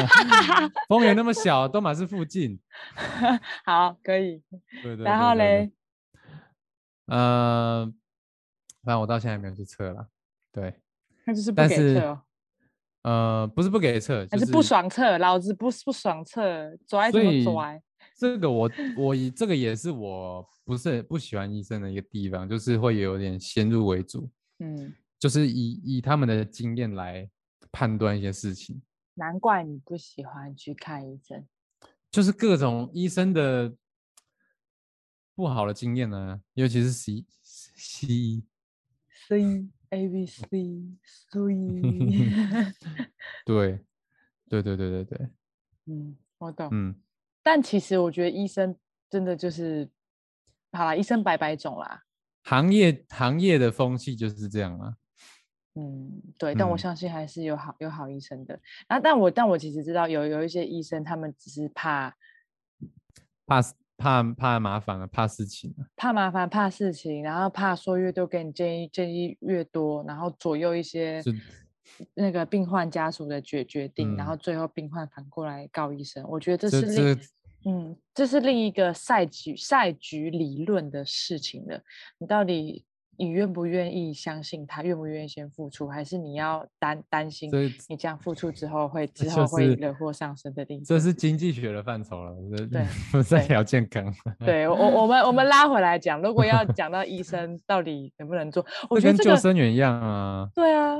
[0.88, 2.58] 丰原那么小，都马是附近。
[3.64, 4.42] 好，可以。
[4.82, 5.04] 对对。
[5.04, 5.72] 然后嘞，
[7.06, 7.92] 呃，
[8.82, 10.08] 反正我到现在还没有去测了。
[10.52, 10.74] 对，
[11.24, 12.20] 那就是不给测哦，
[13.02, 15.18] 呃，不是不给测，就还是不爽测？
[15.18, 17.82] 老子不不爽测，拽怎么拽？
[18.16, 27.28] 这个我我以这个也是我不是不喜欢医生的一个地方，就是会有点先入为主，嗯，就是以以他们的经验来
[27.74, 28.80] 判断一些事情，
[29.14, 31.44] 难怪你不喜欢去看医生。
[32.08, 33.74] 就是各种医生的
[35.34, 38.44] 不好的经验呢、尤其是西西医。
[39.26, 40.46] C A B C
[41.02, 41.30] C，
[43.44, 43.84] 对，
[44.48, 45.28] 对对对对对，
[45.86, 46.68] 嗯，我懂。
[46.70, 46.94] 嗯，
[47.42, 48.76] 但其实我觉得医生
[49.10, 49.90] 真的就是，
[50.70, 52.04] 好啦，医生百百种啦。
[52.42, 54.96] 行业行业的风气就是这样啊。
[55.76, 58.58] 嗯，对，但我嗯相信还是有好有好医生的。
[58.88, 62.14] 然后，但我但我其实知道有有一些医生，他们只是怕
[63.46, 63.60] 怕
[63.96, 65.86] 怕怕麻烦了，怕事情啊。
[65.96, 71.22] 怕麻烦、怕事情，然后怕说越多给你建议建议越多，然后左右一些
[72.14, 76.24] 那个病患家属的决决定，然嗯后最后病患反过来告医生。
[76.28, 77.22] 我觉得这这是另这
[77.66, 81.80] 嗯，这是另一个赛局赛局理论的事情了。
[82.18, 82.84] 你到底
[83.18, 87.50] 你愿不愿意相信他，愿不愿意先付出，还是你要担担心
[87.88, 91.00] 你这样付出之后会 之后会惹祸上身的地这方？
[91.00, 94.14] 是经济学的范畴了，这对不在对聊健康。
[94.40, 100.48] 对我我们我们拉回来讲，如果要讲到医生到底能不能做，我觉得这个生员一样啊。
[100.54, 100.96] 对啊，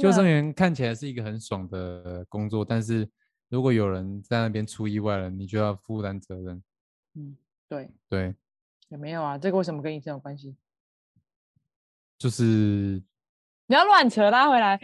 [0.00, 3.08] 救生的员看起来是一个很爽的工作，但是
[3.48, 6.62] 如果有人在那边出意外了，你就要负担责任。
[7.14, 7.36] 嗯
[7.68, 8.34] 对对，
[8.88, 9.36] 有没有啊？
[9.36, 10.56] 这个为什么跟医生有关系？
[12.18, 14.78] 就是你要乱扯拉回来，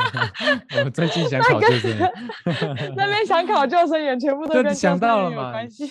[0.78, 2.12] 我们最近想考救生员，
[2.96, 5.90] 那边想考救生员，全部都就跟想到了员有嘛关系。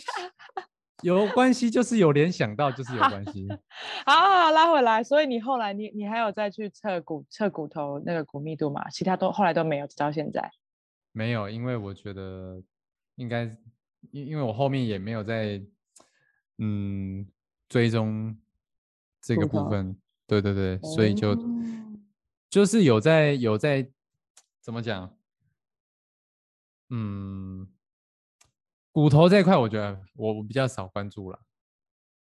[1.04, 3.47] 有关系就是有联想到就是有关系。
[4.04, 5.04] 好好好，拉回来。
[5.04, 8.89] 所以你后来你你还有再去测骨测骨头那个骨密度嘛？
[8.89, 10.50] 其他都后来都没有，直到现在。
[11.12, 12.60] 没有，因为我觉得
[13.15, 13.43] 应该，
[14.12, 15.62] 因因为我后面也没有在
[16.58, 17.28] 嗯
[17.69, 18.36] 追踪
[19.21, 19.95] 这个部分，
[20.28, 21.40] 对对对，所以就、哦
[22.50, 23.90] 就是有在有在
[24.62, 25.13] 怎么讲，
[26.90, 27.68] 嗯，
[28.92, 31.40] 骨头这一块，我觉得我我比较少关注了。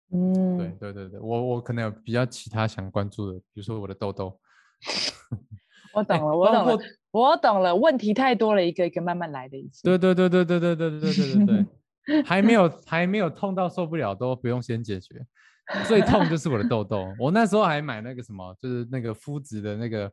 [0.09, 4.39] 对嗯，对对对对，我我可能有比较其他想关注的，比如说我的痘痘。
[5.93, 6.79] 哎我懂了，我懂了，
[7.11, 7.75] 我懂了。
[7.75, 9.83] 问题太多了，一个一个慢慢来的意思。
[9.83, 11.65] 对对对对对对对对对对对
[12.03, 15.25] 对，还没有还没有痛到受不了都不用先解决，
[15.87, 17.13] 最痛就是我的痘痘。
[17.19, 20.11] 我那时候还买那个什么，就是那个肤质的那个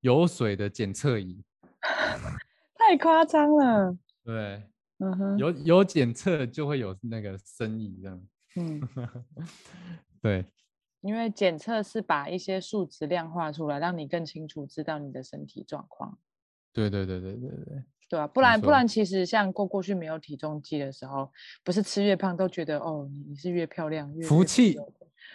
[0.00, 1.42] 有水的检测仪，
[2.74, 3.96] 太夸张了。
[4.24, 4.62] 对，
[4.98, 8.28] 嗯哼，有有检测就会有那个生意这样。
[8.56, 8.80] 嗯，
[10.20, 10.44] 对
[11.02, 16.18] 因为检测是把一些数值量化出来，让你更清楚知道你的身体状况。
[16.72, 21.30] 对对对对对对，对啊，不然不然，其实像过过去没有体重计的时候，
[21.62, 24.74] 不是吃越胖都觉得哦，你你是越漂亮越越福气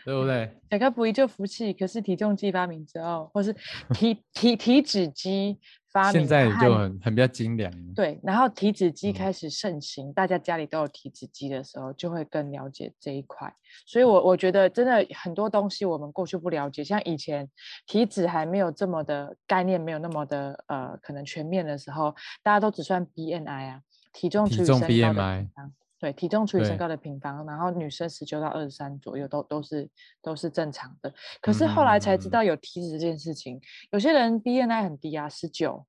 [0.04, 0.52] 对不对？
[0.70, 3.56] 小个不一就福气，可是体重计发明之后，或是
[3.96, 5.58] 体体体脂机
[5.96, 7.72] 发明，现在和就很很比较精良。
[7.94, 13.54] 对，然后体脂机嗯开始盛行，大家家里都有体脂机的时候，就会更了解这一块。
[13.88, 17.50] 所以我，我觉得真的很多东西我们过去不了解，像以前
[17.88, 23.80] 体脂还没有这么的概念，没有那么的呃可能全面的时候，大家都只算 BMI 啊，
[24.12, 25.48] 体重体重除以身高的 BMI。
[25.98, 29.90] 对，体重除以身高的平方，然后女生十九到二十三左右都都是
[30.22, 31.14] 都是正常的。
[31.42, 33.60] 可是嗯后来才知道有体脂这件事情，
[33.92, 35.86] 有些人 BNI 很低啊，十九，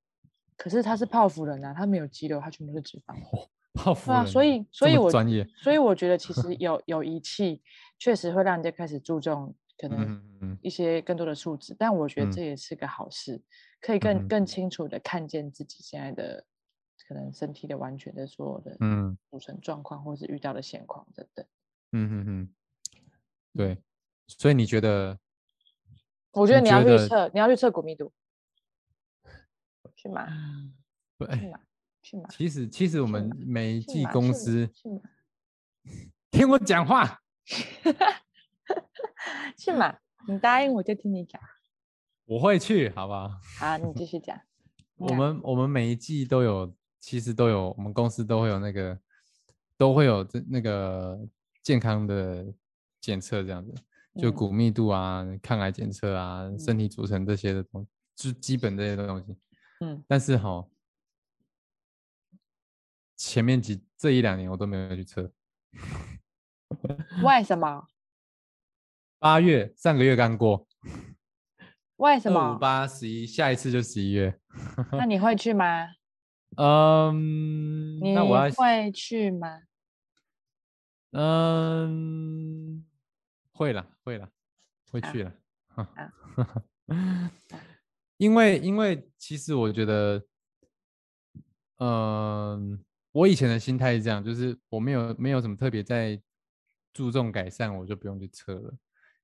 [0.57, 3.15] 可是他是泡芙人啊，他没有肌肉，他全部是脂肪。
[3.15, 6.55] 对啊，泡芙啊所以所以我专业，所以我觉得其实。
[6.59, 7.61] 有有仪器
[7.99, 12.33] 确实会让人家开始注重可能一些更多的数值，但我觉得嗯。
[12.33, 13.43] 这也是个好事，
[13.81, 16.45] 可以更更清楚的看见自己现在的
[17.07, 21.47] 可能身体的完全的所有的嗯组成状况，或是遇到的现况等等。
[21.93, 22.55] 嗯嗯嗯，
[23.55, 23.79] 对，
[24.27, 25.19] 所以你觉得
[26.33, 28.13] 我觉得你你要觉得去测，你要去测骨密度，
[29.95, 30.29] 去买
[31.19, 31.61] 对去买
[32.03, 34.69] 去嘛，其实其实我是们吗每一季公司
[36.31, 37.23] 听我讲话，
[39.57, 41.41] 去嘛，你答应我就听你讲。
[42.25, 43.31] 我会去，好不好？
[43.61, 44.39] 好，你继续讲。
[44.99, 46.75] 我嗯们我们每一季都有，
[47.07, 48.99] 其实都有，我们公司都会有那个，
[49.79, 51.17] 都会有这那个
[51.63, 52.45] 健康的
[53.01, 53.73] 检测，这样子，
[54.21, 59.37] 就嗯骨密度啊、抗癌检测啊、身体组成这些的东西就基本这些东西。
[59.79, 60.67] 嗯，但是哈，
[63.17, 65.31] 前面几这一两年我都没有去测。
[67.23, 67.87] 为什么？
[69.21, 70.91] 八月上个月刚过，二
[71.99, 72.59] 为什么五？
[72.59, 74.41] 八十一，下一次就十一月。
[74.91, 75.87] 那你会去吗？
[76.55, 79.63] 嗯，那我要会去吗？
[81.13, 82.85] 嗯，
[83.53, 84.29] 会了，会了，
[84.91, 85.33] 会去了。
[85.69, 85.87] 好
[88.19, 90.23] 因为因为其实我觉得，
[91.79, 92.83] 嗯，
[93.13, 96.21] 我以前的心态是这样，就是我没有没有什么特别在
[96.95, 98.75] 注重改善，我就不用去测了，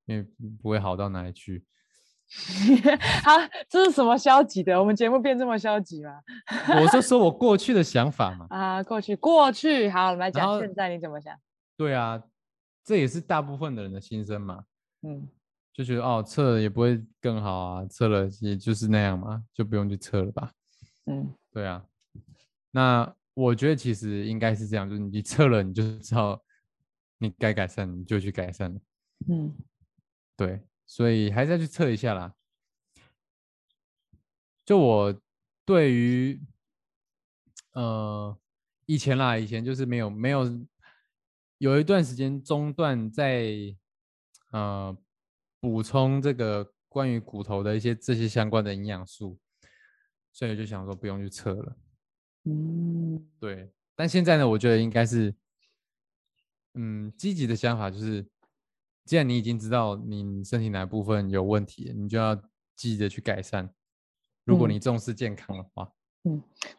[0.05, 0.23] 因为
[0.63, 1.65] 不会好到哪里去。
[3.23, 3.33] 好，
[3.69, 4.79] 这是什么消极的？
[4.79, 6.21] 我们节目变这么消极吗？
[6.81, 8.47] 我就说我过去的想法嘛。
[8.51, 11.39] 啊，过去过去，好，我们来讲现在你怎么想？
[11.77, 12.23] 对啊，
[12.85, 14.65] 这也是大部分的人的心声嘛。
[15.03, 15.29] 嗯
[15.75, 20.53] 就觉得哦，测了也不会更好啊，测了也就是那样嘛，就不用去测了吧？
[21.07, 21.83] 嗯 对啊，
[22.71, 26.39] 那我觉得其实应该是这样，就是你测了，你就知道
[27.17, 28.81] 你该改善，你就去改善了。
[29.31, 29.55] 嗯
[30.37, 30.61] 对，
[30.93, 32.35] 所以还是要去测一下啦。
[34.63, 35.23] 就我
[35.65, 36.39] 对于
[37.73, 38.39] 呃
[38.85, 40.45] 以前啦，以前就是没有没有
[41.57, 43.75] 有一段时间中断在
[44.51, 44.95] 呃
[45.61, 49.39] 补充这个关于骨头的一些这些相关的营养素，
[50.31, 51.77] 所以就想说不用去测了。
[52.45, 55.35] 嗯对，但现在呢，我觉得应该是，
[56.75, 58.29] 嗯，积极的想法就是，
[59.05, 62.35] 既然你已经知道你身体哪部分有问题，你就要
[62.77, 63.75] 积极的去改善。
[64.45, 65.93] 如果嗯你重视健康的话，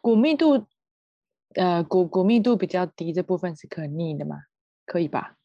[0.01, 0.65] 骨密度，
[1.55, 4.43] 呃，骨骨密度比较低，这部分是可逆的吗？
[4.85, 5.37] 可以吧？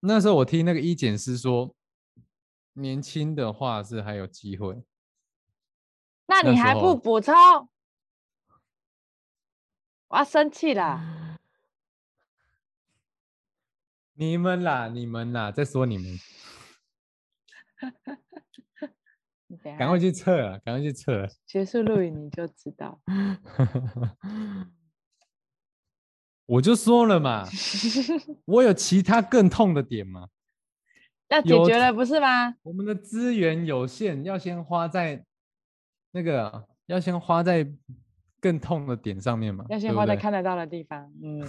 [0.00, 1.74] 那时候我听那个医检师说，
[2.74, 4.82] 年轻的话是还有机会。
[6.26, 7.34] 那你还不补充？
[10.08, 11.38] 我要生气啦！
[14.14, 16.06] 你们啦，你们啦，在说你们，
[19.48, 21.28] 你等赶快去测啊，赶快去测了。
[21.46, 23.00] 结束录影你就知道。
[26.46, 27.46] 我就说了嘛，
[28.44, 30.28] 我有其他更痛的点嘛。
[31.28, 32.54] 要解有决了不是吗？
[32.62, 35.24] 我们的资源有限，要先花在
[36.10, 37.66] 那个，要先花在
[38.38, 39.64] 更痛的点上面嘛。
[39.70, 41.10] 要先花在对不对看得到的地方。
[41.22, 41.40] 嗯，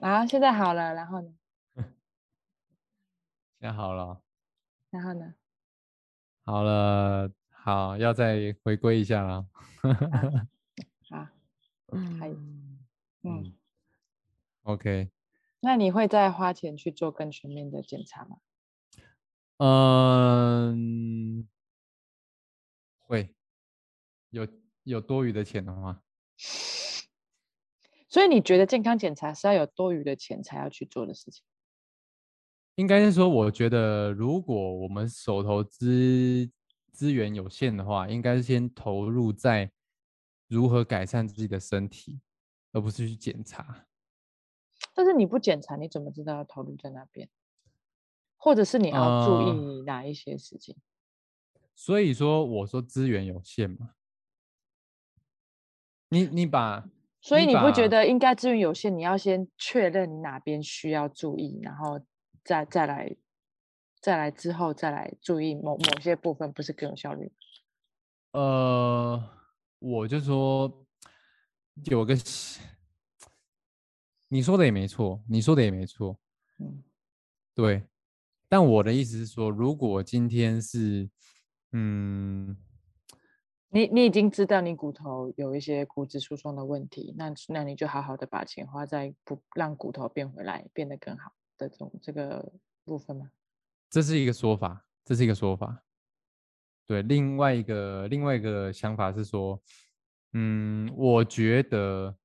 [0.00, 1.28] 啊，现在好了，然后呢？
[3.64, 4.20] 现在好了，
[4.90, 5.34] 然后呢？
[6.44, 9.46] 好了，好，要再回归一下了。
[11.08, 11.28] 好。
[11.90, 12.78] 嗯，
[13.22, 13.54] 嗯
[14.64, 15.08] ，OK，
[15.60, 18.36] 那你会再花钱去做更全面的检查吗？
[19.56, 21.48] 嗯，
[22.98, 23.34] 会
[24.28, 24.46] 有
[24.82, 26.02] 有多余的钱的话，
[28.10, 31.42] 所以你觉得健康检查是要有多余的钱才要去做的事情？
[32.76, 36.50] 应该是说，我觉得如果我们手头资
[36.92, 39.70] 资源有限的话，应该是先投入在
[40.48, 42.20] 如何改善自己的身体，
[42.72, 43.86] 而不是去检查。
[44.92, 47.28] 但是你不检查，你怎么知道要投入在那边？
[48.36, 50.76] 或者是你要注呃意哪一些事情？
[51.74, 53.94] 所以说，我说资源有限嘛。
[56.10, 56.88] 你你把
[57.20, 62.04] 所以你不觉得应该资源有限，你要先确认你哪边需要注意，然后
[62.44, 63.16] 再再来
[64.00, 67.32] 再来之后再来注意某某些部分，不是更有效率吗？
[68.32, 69.30] 呃，
[69.78, 70.86] 我就说
[71.84, 72.14] 有个，
[74.28, 76.18] 你说的也没错，你说的也没错，
[76.58, 76.82] 嗯
[77.54, 77.84] 对。
[78.46, 81.10] 但我的意思是说，如果今天是，
[81.72, 82.56] 嗯，
[83.70, 92.52] 你你已经知道你骨头有一些骨质疏松的问题，那那你就好好的把钱花在不让骨头变回来，变得更好的这种这个
[92.84, 93.30] 部分吗？
[93.90, 95.84] 这是一个说法，这是一个说法。
[96.86, 99.62] 对，另外一个另外一个想法是说，
[100.32, 102.18] 嗯，我觉得，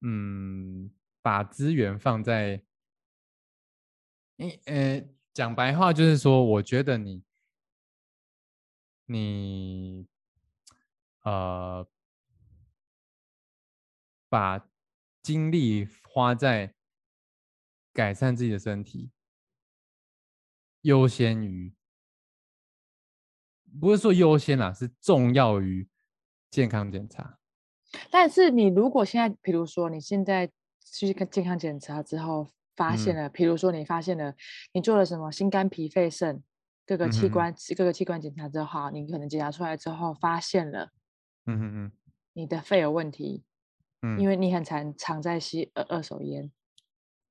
[0.00, 0.90] 嗯，
[1.22, 2.62] 把资源放在，
[4.36, 7.22] 你呃，讲白话就是说，我觉得你，
[9.06, 10.06] 你，
[11.22, 11.88] 呃，
[14.28, 14.68] 把
[15.22, 16.74] 精力花在
[17.98, 19.10] 改善自己的身体，
[20.82, 21.74] 优先于
[23.80, 25.88] 不是说优先啦，是重要于
[26.48, 27.40] 健康检查。
[28.08, 32.46] 但是你如果现在，比如说你现在去看健康检查之后，
[32.76, 33.24] 发现嗯。
[33.24, 34.32] 了，比如说你发现了
[34.72, 36.40] 你做了什么心肝脾肺肾
[36.86, 40.92] 各个器官、各个器官检查之后，好你可能检查出来之后发现了
[41.46, 41.92] 嗯嗯嗯
[42.32, 43.42] 你的肺有问题，
[44.02, 46.52] 嗯，因为你很常常在吸二二手烟，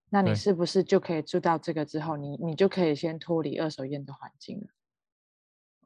[0.09, 4.67] 那你是不是就可以住到这个之后，你你就可以先脱离二手烟的环境了？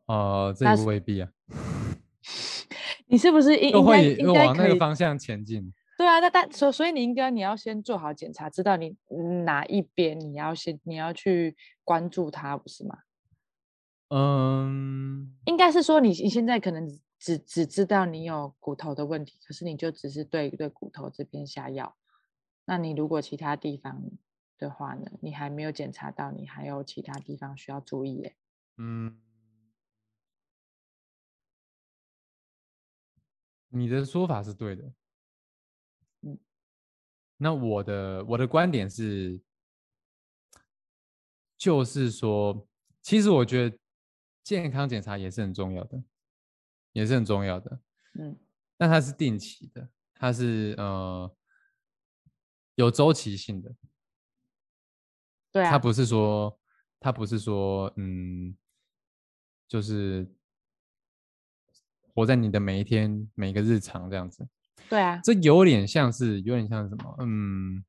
[0.06, 1.32] 哦，这那是也未必啊，
[3.08, 4.68] 你是不是 应该往那？
[4.68, 5.74] 个方向前进。
[5.98, 12.98] 对啊，那但所所以你应该你要先做好检查，知道你嗯哪一边你要先你要去关注它，不是吗？
[14.10, 21.96] 嗯，应该是说你你现在可能只只知道你有骨头的问题，可是你就只是对对骨头这边下药。
[22.66, 24.03] 那你如果其他地方
[24.57, 28.36] 的话呢，你还没有检查到，你还有其他地方需要注意耶。
[28.78, 29.20] 嗯，
[33.70, 34.93] 你的说法是对的。
[36.22, 36.38] 嗯，
[37.38, 39.41] 那我的我的观点是，
[41.57, 42.68] 就是说，
[43.01, 43.78] 其实我觉得
[44.43, 46.03] 健康检查也是很重要的，
[46.93, 47.82] 也是很重要的。
[48.14, 48.38] 嗯
[48.78, 51.32] 但它是定期的，它是呃
[52.76, 53.74] 有周期性的。
[55.52, 56.58] 对啊，它不是说，
[57.00, 58.56] 它不是说，嗯，
[59.68, 60.30] 就是
[62.14, 64.48] 活在你的每一天、每个日常这样子。
[64.90, 67.16] 对啊，这有点像是，有点像是什么？
[67.20, 67.84] 嗯，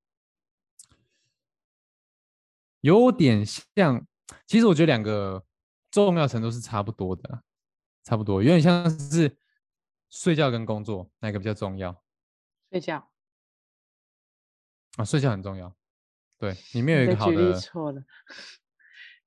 [2.81, 4.07] 有点像。
[4.47, 5.45] 其实我觉得两个
[5.91, 7.43] 重要程度是差不多的，
[8.03, 9.37] 差不多，有点像是
[10.11, 12.03] 睡觉跟工作哪个比较重要
[12.71, 13.12] 睡觉。
[14.97, 15.05] 啊？
[15.05, 15.75] 睡觉很重要。
[16.39, 18.03] 对 你没有一个好的举例，错了，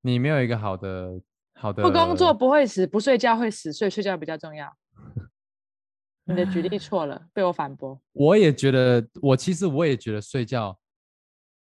[0.01, 1.21] 你没有一个好的
[1.53, 4.75] 好的不工作不会死，不睡觉会死，所以睡觉比较重要。
[6.27, 8.01] 你的举例错了，被我反驳。
[8.11, 10.77] 我也觉得，我其实我也觉得睡觉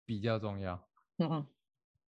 [0.04, 0.74] 比较重要。
[1.18, 1.46] 嗯嗯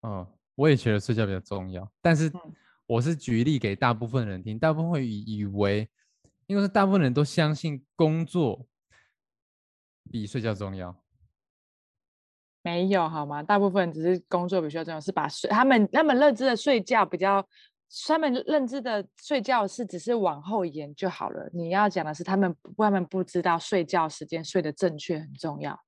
[0.03, 2.55] 嗯，我也觉得睡觉比较重要，但是嗯
[2.87, 5.89] 我是举例给大部分人听，大部分会以以为，
[6.47, 8.67] 因为是大部分人都相信工作
[10.11, 10.97] 比睡觉重要。
[12.67, 13.45] 没有好吗？
[13.45, 17.47] 大部分只是工作比较重要，是把睡他们他们认知的睡觉比较，
[18.09, 21.49] 他们认知的睡觉是只是往后延就好了。
[21.55, 25.81] 你要讲的是他们不他们不知道睡觉时间睡得正确很重要。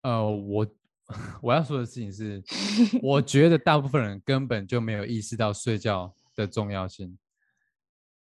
[0.00, 0.66] 呃，我
[1.42, 2.42] 我要说的事情是，
[3.02, 7.18] 我觉得大部分人根本就没有意识到睡觉的重要性。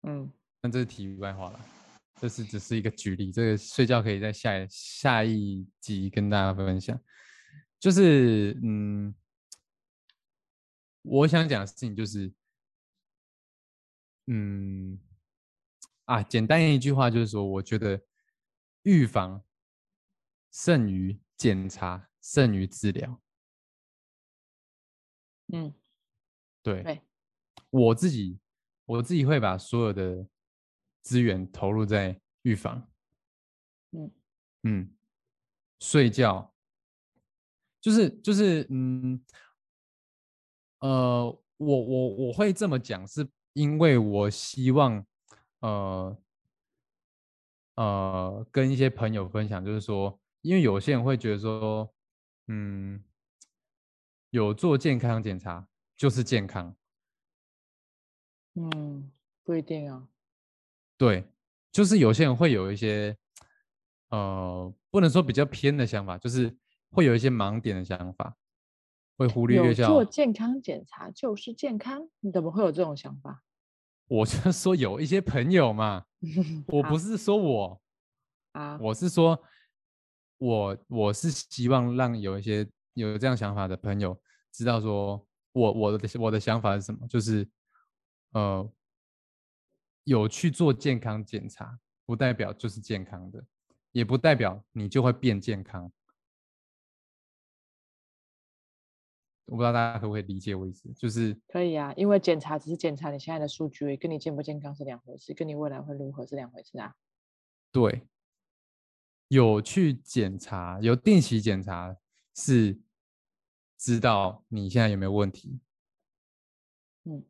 [0.04, 0.26] 嗯，
[0.62, 1.60] 那这是题外话了，
[2.18, 6.98] 这是只是一个举例，这个睡觉可以在下下一集跟大家分享。
[7.82, 9.12] 就是嗯，
[11.02, 12.32] 我想讲的事情就是，
[14.28, 15.00] 嗯，
[16.04, 18.00] 啊，简单一句话就是说，我觉得
[18.84, 19.42] 预防
[20.52, 23.20] 胜于检查，胜于治疗。
[25.52, 25.74] 嗯，
[26.62, 27.02] 对，对，
[27.70, 28.38] 我自己
[28.84, 30.28] 我自己会把所有的
[31.00, 32.88] 资源投入在预防。
[33.90, 34.12] 嗯
[34.62, 34.96] 嗯，
[35.80, 36.54] 睡觉
[37.82, 39.20] 就是就是嗯
[40.78, 41.24] 呃，
[41.58, 45.04] 我我我会这么讲，是因为我希望
[45.60, 46.16] 呃
[47.74, 51.92] 呃跟一些朋友分享，就是说，因为有些人会觉得说，
[52.46, 53.02] 嗯，
[54.30, 56.74] 有做健康检查就是健康，
[58.54, 59.10] 嗯，
[59.44, 60.08] 不一定啊。
[60.96, 61.24] 对，
[61.72, 63.16] 就是有些人会有一些，
[64.10, 66.56] 呃，不能说比较偏的想法，就是
[66.92, 68.36] 会有一些盲点的想法，
[69.16, 69.88] 会忽略有掉。
[69.88, 73.42] 做健康检查就是健康，你怎么会有这种想法？
[74.08, 76.04] 我就说有一些朋友嘛，
[76.68, 77.80] 我不是说我，
[78.52, 79.42] 啊，我是说
[80.36, 84.20] 我我是希望让有一些有这样想法的朋友
[84.52, 87.48] 知道说，我我的我的想法是什么，就是
[88.32, 88.70] 呃
[90.04, 93.42] 有去做健康检查，不代表就是健康的，
[93.92, 95.90] 也不代表你就会变健康。
[99.46, 106.94] 我不知道大家可不可以理解我意思，就是可以啊，因为检查只是检查你现在的数据，跟你健不健康是两回事，跟你未来会如何是两回事啊。
[107.70, 108.06] 对，
[109.28, 111.96] 有去检查，有定期检查
[112.34, 112.78] 是
[113.78, 115.58] 知道你现在有没有问题，
[117.04, 117.24] 嗯，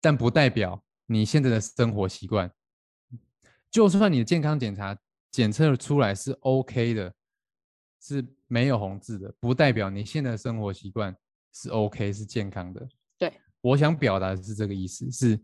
[0.00, 2.52] 但不代表你现在的生活习惯，
[3.70, 4.96] 就算你的健康检查
[5.30, 7.14] 检测出来是 OK 的，
[8.00, 11.16] 是没有红字的，不代表你现在的生活习惯
[11.52, 12.88] 是 OK 是健康的。
[13.16, 15.40] 对，我想表达的是这个意思，是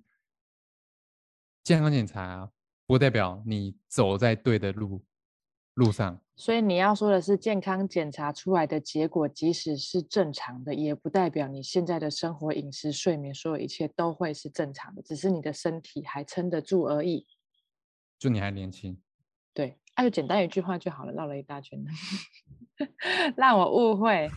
[1.63, 2.51] 健康检查啊，
[2.87, 5.05] 不代表你走在对的路
[5.75, 6.21] 路上。
[6.37, 17.27] 所以你要说的是，健康检查出来的结果，即使是正常的，也不代表你现在的生活、饮食、睡眠，所有一切都会是正常的，只是你的身体还撑得住而已。
[18.19, 19.01] 就你还年轻，
[19.53, 21.79] 对，那就简单一句话就好了，绕了一大圈，
[23.37, 24.31] 让我误会。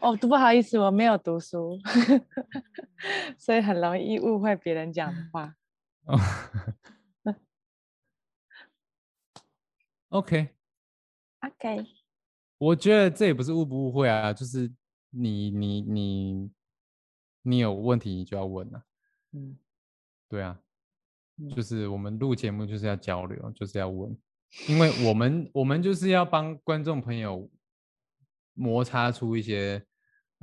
[0.00, 1.78] 哦，不好意思，我没有读书，
[3.38, 5.54] 所以很容易误会别人讲的话。
[6.06, 6.18] 哦
[10.10, 11.86] OK，OK，
[12.58, 14.72] 我觉得这也不是误不误会啊，就是
[15.10, 16.50] 你你你
[17.42, 18.84] 你有问题你就要问啊，
[19.32, 19.58] 嗯，
[20.28, 20.63] 对啊，嗯
[21.54, 24.16] 就是我们录节目就是要交流，就是要问，
[24.68, 27.50] 因为我们我们就是要帮观众朋友
[28.54, 29.84] 摩擦出一些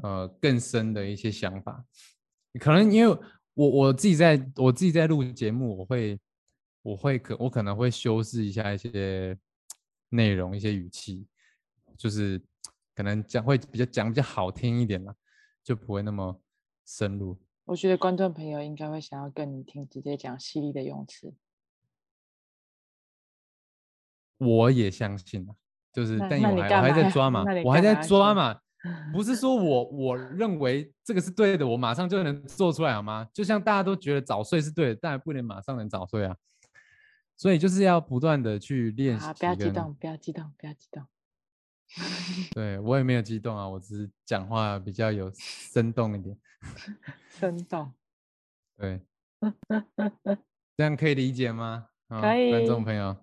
[0.04, 1.86] 呃更深的一些想法，
[2.60, 3.18] 可能因为
[3.54, 6.20] 我我自己在我自己在录节目，我会
[6.82, 9.38] 我会可我可能会修饰一下一些
[10.10, 11.26] 内容一些语气，
[11.98, 12.42] 就是
[12.94, 15.16] 可能讲会比较讲比较好听一点啦，
[15.64, 16.42] 就不会那么
[16.86, 17.40] 深入。
[17.72, 21.34] 我觉得观众朋友应该会想要跟你听直接讲犀利的用词。
[24.38, 25.56] 我也相信啊，
[25.94, 28.60] 就是但我还我还在抓 嘛，我还在抓嘛，
[29.14, 33.26] 不是说我我认为这个是对的，我马上就能做出来好吗？
[33.32, 36.36] 就像大家都觉得早睡是对的，但不能马上能早睡啊，
[37.38, 41.06] 所以就是要不断的去练习好，不要激动，不要激动，不要激动。
[42.56, 46.38] 对我也没有激动啊，我只是讲话比较有生动一点。
[47.30, 47.94] 生动，
[48.78, 49.02] 对，
[50.78, 51.88] 这样可以理解吗？
[52.08, 53.18] 啊，可观众朋友，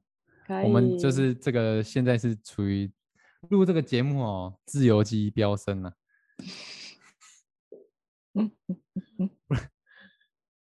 [0.65, 2.91] 我们就是这个现在是处于
[3.51, 5.95] 录这个节目哦，自由基飙升了、
[8.35, 8.51] 嗯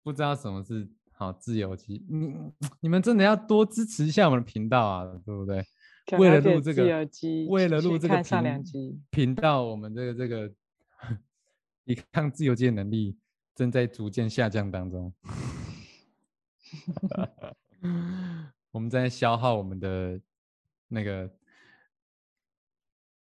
[0.03, 2.34] 不知道什么是好自由基，你
[2.80, 5.64] 你们真的要多支持一下我们的频道啊，对不对？
[6.07, 6.82] 可为了录这个
[7.48, 9.00] 为了去录这个看上两频集。
[9.11, 10.53] 频道，我们这个这个
[11.84, 13.16] 抵抗自由基的能力
[13.55, 15.12] 正在逐渐下降当中。
[18.70, 20.20] 我们在消耗我们的
[20.88, 21.30] 那个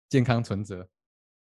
[0.09, 0.89] 健康存折。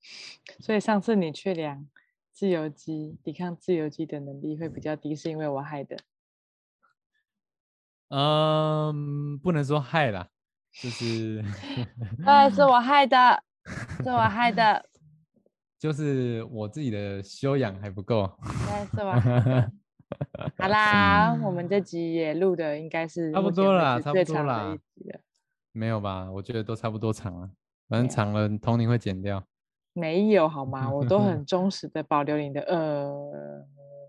[0.60, 1.88] 所以上次你去量
[2.32, 5.98] 自由基，抵抗自由基的能力会比较低，是因为我害的。
[8.10, 10.30] 嗯，不能说害啦，
[10.82, 11.42] 就是
[12.24, 13.42] 对， 是我害的，
[14.04, 14.84] 是我害的，
[15.80, 18.30] 就是我自己的修养还不够。
[18.44, 19.72] 对，是我害的。
[20.60, 24.78] 好啦，我们这集也录的应该是差不多啦差不多啦。
[25.72, 26.32] 没有吧？
[26.32, 27.50] 我觉得都差不多长了，
[27.90, 29.44] 反正长了童宁会剪掉。
[29.94, 30.90] 没有好吗？
[30.92, 33.66] 我都很忠实的保留你的呃，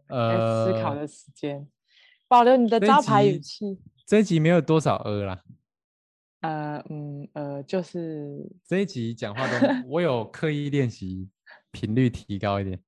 [0.09, 1.67] 呃思考呃，的时间，
[2.29, 3.81] 保留你的招牌语气。
[4.07, 5.43] 这一集没有多少呃啦，
[6.47, 8.39] 呃嗯呃，就是
[8.69, 11.29] 这一集讲话都 我有刻意练习，
[11.73, 12.81] 频率提高一点，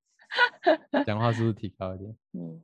[1.04, 2.16] 讲话速度提高一点。
[2.38, 2.62] 嗯，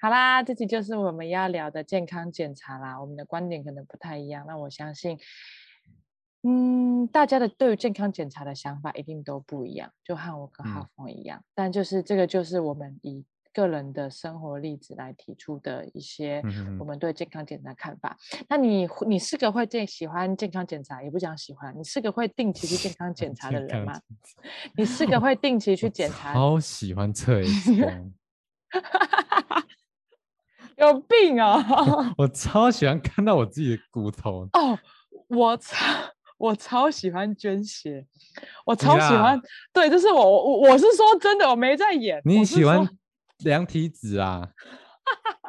[0.00, 3.00] 好啦，这集就是我们要聊的健康检查啦。
[3.00, 5.18] 我们的观点可能不太一样，那我相信，
[6.42, 11.42] 嗯，大家的对于健康检查的想法一定都不一样，就和我跟嗯浩峰一样。
[11.52, 16.42] 但就是这个，就是我们以个人的生活例子来提出的一些
[16.78, 18.16] 我们对健康检查的看法。
[18.48, 24.00] 那你你是个会健喜欢健康检查，也不讲喜欢，你是个会定期去健康检查的人吗？
[24.76, 28.12] 你是个会定期去我检查超喜欢测 X 光，
[30.76, 31.62] 有病哦！
[32.18, 34.48] 我超喜欢看到我自己的骨头。
[34.52, 34.78] 哦，
[35.28, 35.76] 我超
[36.36, 38.06] 我超喜欢捐血，
[38.64, 39.42] 我超喜啦欢。
[39.72, 42.20] 对，就是我我我是说真的，我没在演。
[42.24, 42.88] 你喜欢说
[43.44, 44.48] 量体脂啊？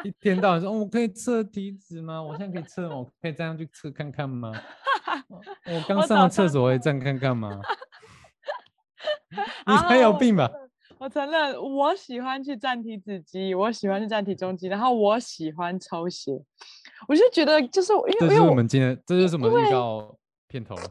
[0.03, 2.21] 一天到晚说，哦，我可以测体脂吗？
[2.21, 2.95] 我现在可以测吗？
[2.95, 4.51] 我可以这样去测看看吗？
[5.27, 7.59] 哦我 刚上完早上厕所，我也这样看看吗？
[9.67, 10.49] 你好才有病吧？
[10.99, 16.31] 我承认，我喜欢去站体脂机，我喜欢去站体重机，然后我喜欢抽血。
[17.07, 20.17] 我就觉得，就是我因为这是我们今天，这就是我们因为的预告
[20.47, 20.83] 片头了。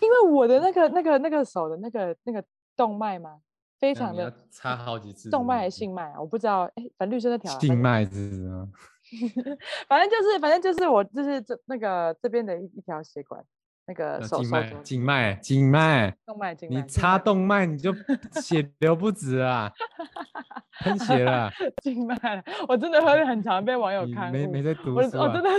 [0.00, 2.44] 因为我的那个那个那个手的那个那个
[2.76, 3.38] 动脉嘛，
[3.78, 5.30] 非常的插好几次。
[5.30, 6.20] 动脉还还是静脉啊？
[6.20, 8.68] 我不知道，哎，反正绿色那条静脉是吗？
[9.88, 13.40] 反正就是反正就是我就是这那个这边的一一条血管
[13.86, 17.94] 那个呃手手静脉肘静脉静脉，动脉静脉，你静插脉动脉你就
[18.42, 19.70] 血流不止啊，
[20.80, 21.48] 喷血了。
[21.84, 22.16] 静脉，
[22.66, 25.42] 我真的会很常被网友看护没没在读我书啊我真？
[25.42, 25.50] 的，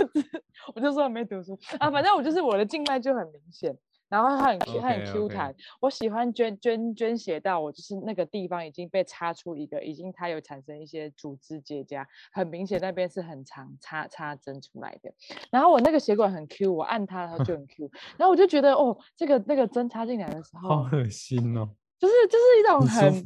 [0.74, 3.74] 我就说没读书啊，反正我就是我的静脉就很明显，
[4.08, 5.54] 然后它很 Q，它很 Q 弹。
[5.80, 15.12] 我喜欢捐捐捐血到我就是那个地方已经被插出一个，已经它有产生一些组织结痂，很明显那边是很长插插针出来的。
[15.50, 23.22] 然后我那个血管很 Q，我按它它就很 Q， 然后我就觉得哦，这个那个针插进来的时候，好恶心哦，就是就是一 种不很？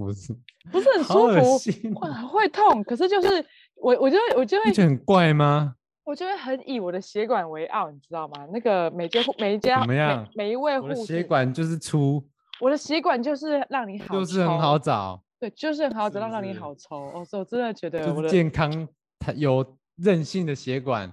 [0.71, 3.45] 不是很舒服，心会痛，可是就是
[3.77, 5.75] 我我就会我就会你觉得很怪吗？
[6.05, 8.47] 我就会很以我的血管为傲，你知道吗？
[8.53, 12.25] 那个每间 每一家每怎么样每一位我的护士，血管就是粗，
[12.61, 16.97] 我的血管就是让你好，就是很好，找，对，就是很好找，让让你好抽。
[17.15, 18.89] 哦，所以我真的觉得就是我的健康，
[19.19, 21.13] 它有韧性的血管，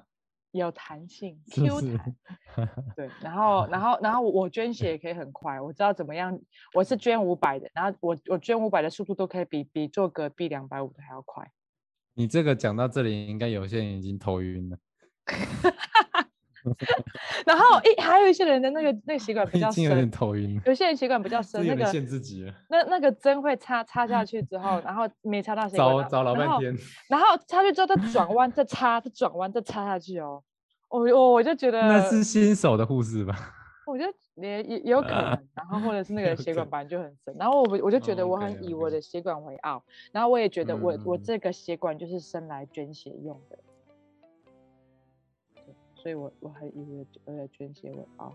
[0.52, 1.98] 有弹性，Q 是？
[1.98, 2.16] 弹。
[2.98, 6.38] 对，然后然后然后我捐血也可以很快，我知道怎么样，
[6.74, 11.48] 我是捐五百的，然后我我捐五百的速度都可以比比做隔壁两百五的还要快。
[12.20, 14.78] 你这个讲到这里，应该有些人已经头晕了，
[17.48, 26.76] 然后一还有一些人的那个那个血管比 较已经有点深，头晕，有些人血管比较深，那个限自己了，那那个针会插插下去之后，然后没插到血管找找老半天。
[27.08, 30.44] 然后插去之后再转弯，再插，再转弯，再插下去哦。
[30.90, 33.54] 我我我就觉得，那是新手的护士吧？
[33.90, 43.60] 我觉得也也也有可能，然后或者是那个血管可本来就很深，然后我我就觉得我很以我的血管为傲，然后我也觉得我我嗯这个血管就是生来捐血用的，
[45.56, 48.34] 对所以我我很以我的我的捐血为傲。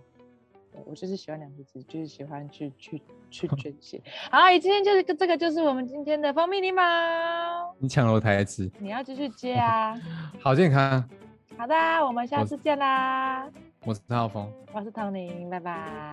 [0.86, 3.00] 我就是喜欢两个字，就是喜欢去去
[3.30, 4.02] 去 捐血。
[4.28, 9.96] 好，今天就是这个就是我们今天的蜂蜜柠檬，你抢了我台词，你要继续接啊。
[10.42, 11.08] 好健康。
[11.56, 13.48] 好的，我们下次见啦！
[13.86, 16.12] 我是浩峰，我是唐宁，拜拜。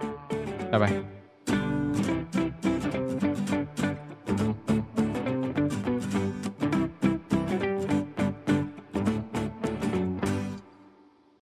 [0.70, 0.92] 拜拜。